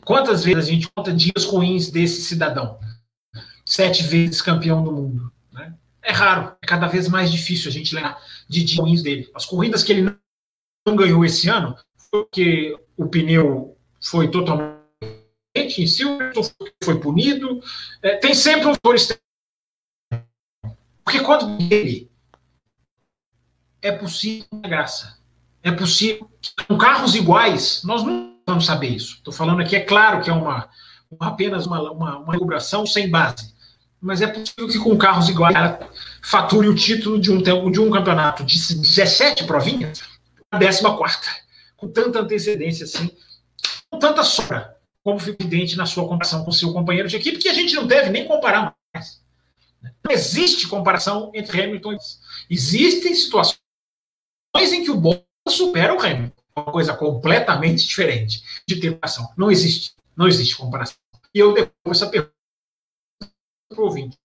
[0.04, 2.78] Quantas vezes a gente conta dias ruins desse cidadão?
[3.64, 5.32] Sete vezes campeão do mundo.
[5.52, 5.74] Né?
[6.02, 9.30] É raro, é cada vez mais difícil a gente lembrar de dias ruins dele.
[9.34, 10.16] As corridas que ele
[10.86, 11.76] não ganhou esse ano
[12.10, 14.71] porque o pneu foi totalmente
[15.54, 16.04] em si,
[16.82, 17.60] foi punido.
[18.02, 18.96] É, tem sempre um fator
[21.04, 22.10] Porque quando ele
[23.80, 25.18] é possível graça.
[25.62, 26.28] É possível,
[26.66, 29.16] com carros iguais, nós não vamos saber isso.
[29.16, 30.68] Estou falando aqui, é claro que é uma,
[31.20, 33.52] apenas uma, uma, uma sem base.
[34.00, 35.54] Mas é possível que com carros iguais
[36.20, 37.40] fature o título de um,
[37.70, 40.02] de um campeonato de 17 provinhas
[40.50, 41.18] a 14,
[41.76, 43.08] com tanta antecedência assim.
[44.00, 47.54] tanta sobra como fica evidente na sua comparação com seu companheiro de equipe, que a
[47.54, 49.22] gente não deve nem comparar mais.
[50.04, 51.98] Não existe comparação entre Hamilton e
[52.50, 53.58] Existem situações
[54.56, 56.42] em que o Bottas supera o Hamilton.
[56.54, 59.32] Uma coisa completamente diferente de ter comparação.
[59.36, 59.94] Não existe.
[60.16, 60.96] Não existe comparação.
[61.34, 62.32] E eu devolvo essa pergunta
[63.68, 64.18] para o ouvinte.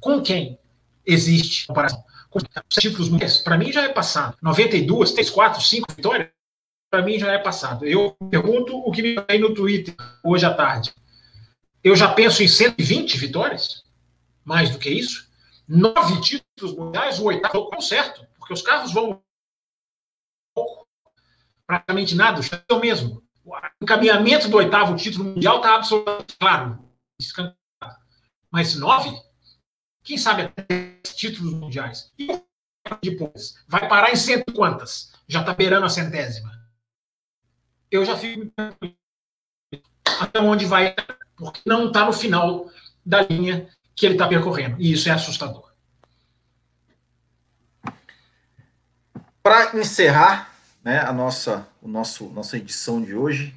[0.00, 0.58] Com quem
[1.04, 2.04] existe comparação?
[2.30, 2.44] Com os
[2.78, 3.38] títulos mundiais?
[3.38, 4.38] Para mim já é passado.
[4.40, 6.35] 92, 3, 4, 5 vitórias?
[6.90, 7.84] Para mim já é passado.
[7.84, 10.94] Eu pergunto o que me vem no Twitter hoje à tarde.
[11.82, 13.84] Eu já penso em 120 vitórias?
[14.44, 15.26] Mais do que isso?
[15.68, 19.20] Nove títulos mundiais, o oitavo é certo, porque os carros vão
[21.66, 23.22] praticamente nada, é o mesmo.
[23.44, 26.78] O encaminhamento do oitavo título mundial está absolutamente claro.
[28.50, 29.10] Mas nove?
[30.04, 32.12] Quem sabe até títulos mundiais?
[32.16, 32.26] E
[33.02, 33.56] depois?
[33.66, 35.12] Vai parar em cento quantas?
[35.28, 36.55] Já está beirando a centésima.
[37.90, 38.50] Eu já fico
[40.20, 40.94] até onde vai,
[41.36, 42.70] porque não está no final
[43.04, 44.76] da linha que ele está percorrendo.
[44.78, 45.72] E isso é assustador.
[49.42, 53.54] Para encerrar, né, a nossa, o nosso, nossa edição de hoje,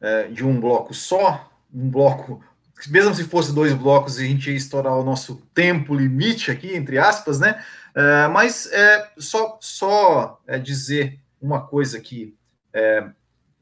[0.00, 2.42] é, de um bloco só, um bloco,
[2.88, 6.98] mesmo se fosse dois blocos, a gente ia estourar o nosso tempo limite aqui, entre
[6.98, 7.64] aspas, né?
[7.94, 12.36] É, mas é, só, só é, dizer uma coisa aqui,
[12.72, 13.10] é,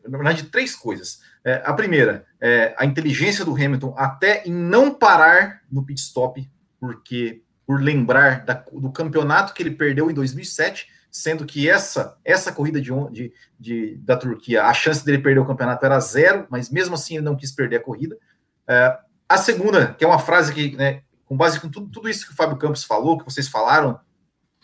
[0.07, 1.20] na verdade, três coisas.
[1.44, 6.48] É, a primeira, é, a inteligência do Hamilton até em não parar no pit stop,
[6.78, 12.53] porque por lembrar da, do campeonato que ele perdeu em 2007 sendo que essa essa
[12.53, 16.70] corrida de, de, de, da Turquia, a chance dele perder o campeonato era zero, mas
[16.70, 18.16] mesmo assim ele não quis perder a corrida.
[18.66, 18.96] É,
[19.28, 22.32] a segunda, que é uma frase que, né, com base com tudo, tudo isso que
[22.32, 23.98] o Fábio Campos falou, que vocês falaram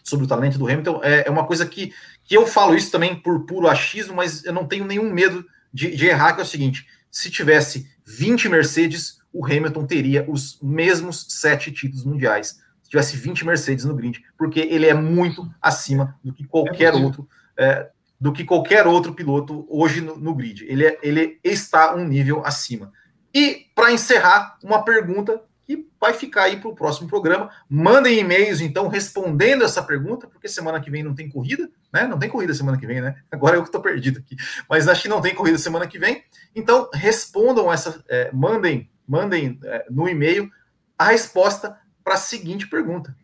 [0.07, 1.93] sobre o talento do Hamilton, é, é uma coisa que,
[2.25, 5.95] que eu falo isso também por puro achismo, mas eu não tenho nenhum medo de,
[5.95, 11.27] de errar, que é o seguinte, se tivesse 20 Mercedes, o Hamilton teria os mesmos
[11.29, 16.33] sete títulos mundiais se tivesse 20 Mercedes no grid, porque ele é muito acima do
[16.33, 20.65] que qualquer é outro é, do que qualquer outro piloto hoje no, no grid.
[20.65, 22.93] Ele, é, ele está um nível acima.
[23.35, 27.51] E para encerrar, uma pergunta que vai ficar aí para o próximo programa.
[27.69, 32.07] Mandem e-mails, então, respondendo essa pergunta, porque semana que vem não tem corrida, né?
[32.07, 33.17] Não tem corrida semana que vem, né?
[33.31, 34.37] Agora eu que estou perdido aqui.
[34.71, 36.23] Mas acho que não tem corrida semana que vem.
[36.55, 40.49] Então, respondam essa, é, mandem, mandem é, no e-mail
[40.97, 43.17] a resposta para a seguinte pergunta: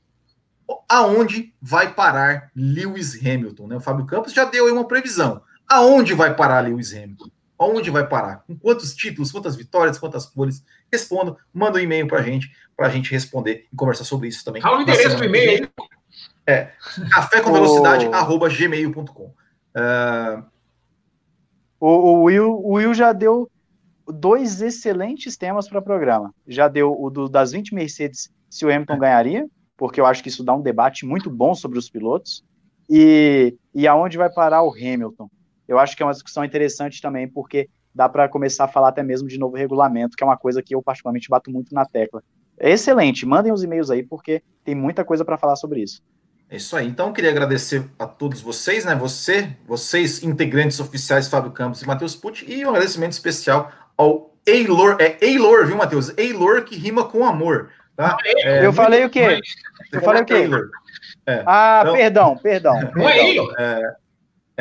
[0.89, 3.69] aonde vai parar Lewis Hamilton?
[3.69, 3.77] Né?
[3.77, 5.43] O Fábio Campos já deu aí uma previsão.
[5.69, 7.31] Aonde vai parar Lewis Hamilton?
[7.63, 8.45] Aonde vai parar?
[8.47, 10.65] Com quantos títulos, quantas vitórias, quantas cores?
[10.91, 14.45] Responda, manda um e-mail para a gente, para a gente responder e conversar sobre isso
[14.45, 14.61] também.
[14.61, 15.71] Fala o endereço do e-mail.
[16.47, 16.73] É,
[17.13, 18.15] café com velocidade, oh.
[18.15, 19.33] arroba gmail.com.
[19.77, 20.45] Uh...
[21.79, 23.51] O, o, Will, o Will já deu
[24.07, 26.33] dois excelentes temas para o programa.
[26.47, 29.47] Já deu o do, das 20 Mercedes se o Hamilton ganharia,
[29.77, 32.45] porque eu acho que isso dá um debate muito bom sobre os pilotos,
[32.89, 35.31] e, e aonde vai parar o Hamilton.
[35.73, 39.03] Eu acho que é uma discussão interessante também, porque dá para começar a falar até
[39.03, 42.23] mesmo de novo regulamento, que é uma coisa que eu particularmente bato muito na tecla.
[42.59, 46.03] É excelente, mandem os e-mails aí, porque tem muita coisa para falar sobre isso.
[46.51, 46.87] É isso aí.
[46.87, 48.95] Então, queria agradecer a todos vocês, né?
[48.95, 54.99] Você, vocês, integrantes oficiais Fábio Campos e Matheus Pucci, e um agradecimento especial ao Eilor,
[55.01, 56.13] é Eilor, viu, Matheus?
[56.19, 57.71] Eilor que rima com amor.
[57.97, 58.19] Tá?
[58.25, 59.41] É, eu falei o quê?
[59.91, 60.49] Eu falei o quê?
[61.27, 61.43] É.
[61.47, 62.91] Ah, então, perdão, perdão.
[62.95, 63.55] Não é Eilor.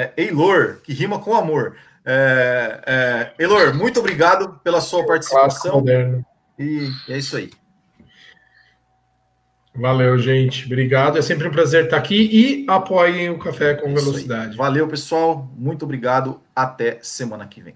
[0.01, 1.75] É, é Eilor, que rima com amor.
[2.03, 5.83] É, é, Eilor, muito obrigado pela sua participação.
[6.57, 7.51] E é isso aí.
[9.73, 10.65] Valeu, gente.
[10.65, 11.17] Obrigado.
[11.17, 14.57] É sempre um prazer estar aqui e apoiem o Café com Velocidade.
[14.57, 15.49] Valeu, pessoal.
[15.55, 16.41] Muito obrigado.
[16.53, 17.75] Até semana que vem.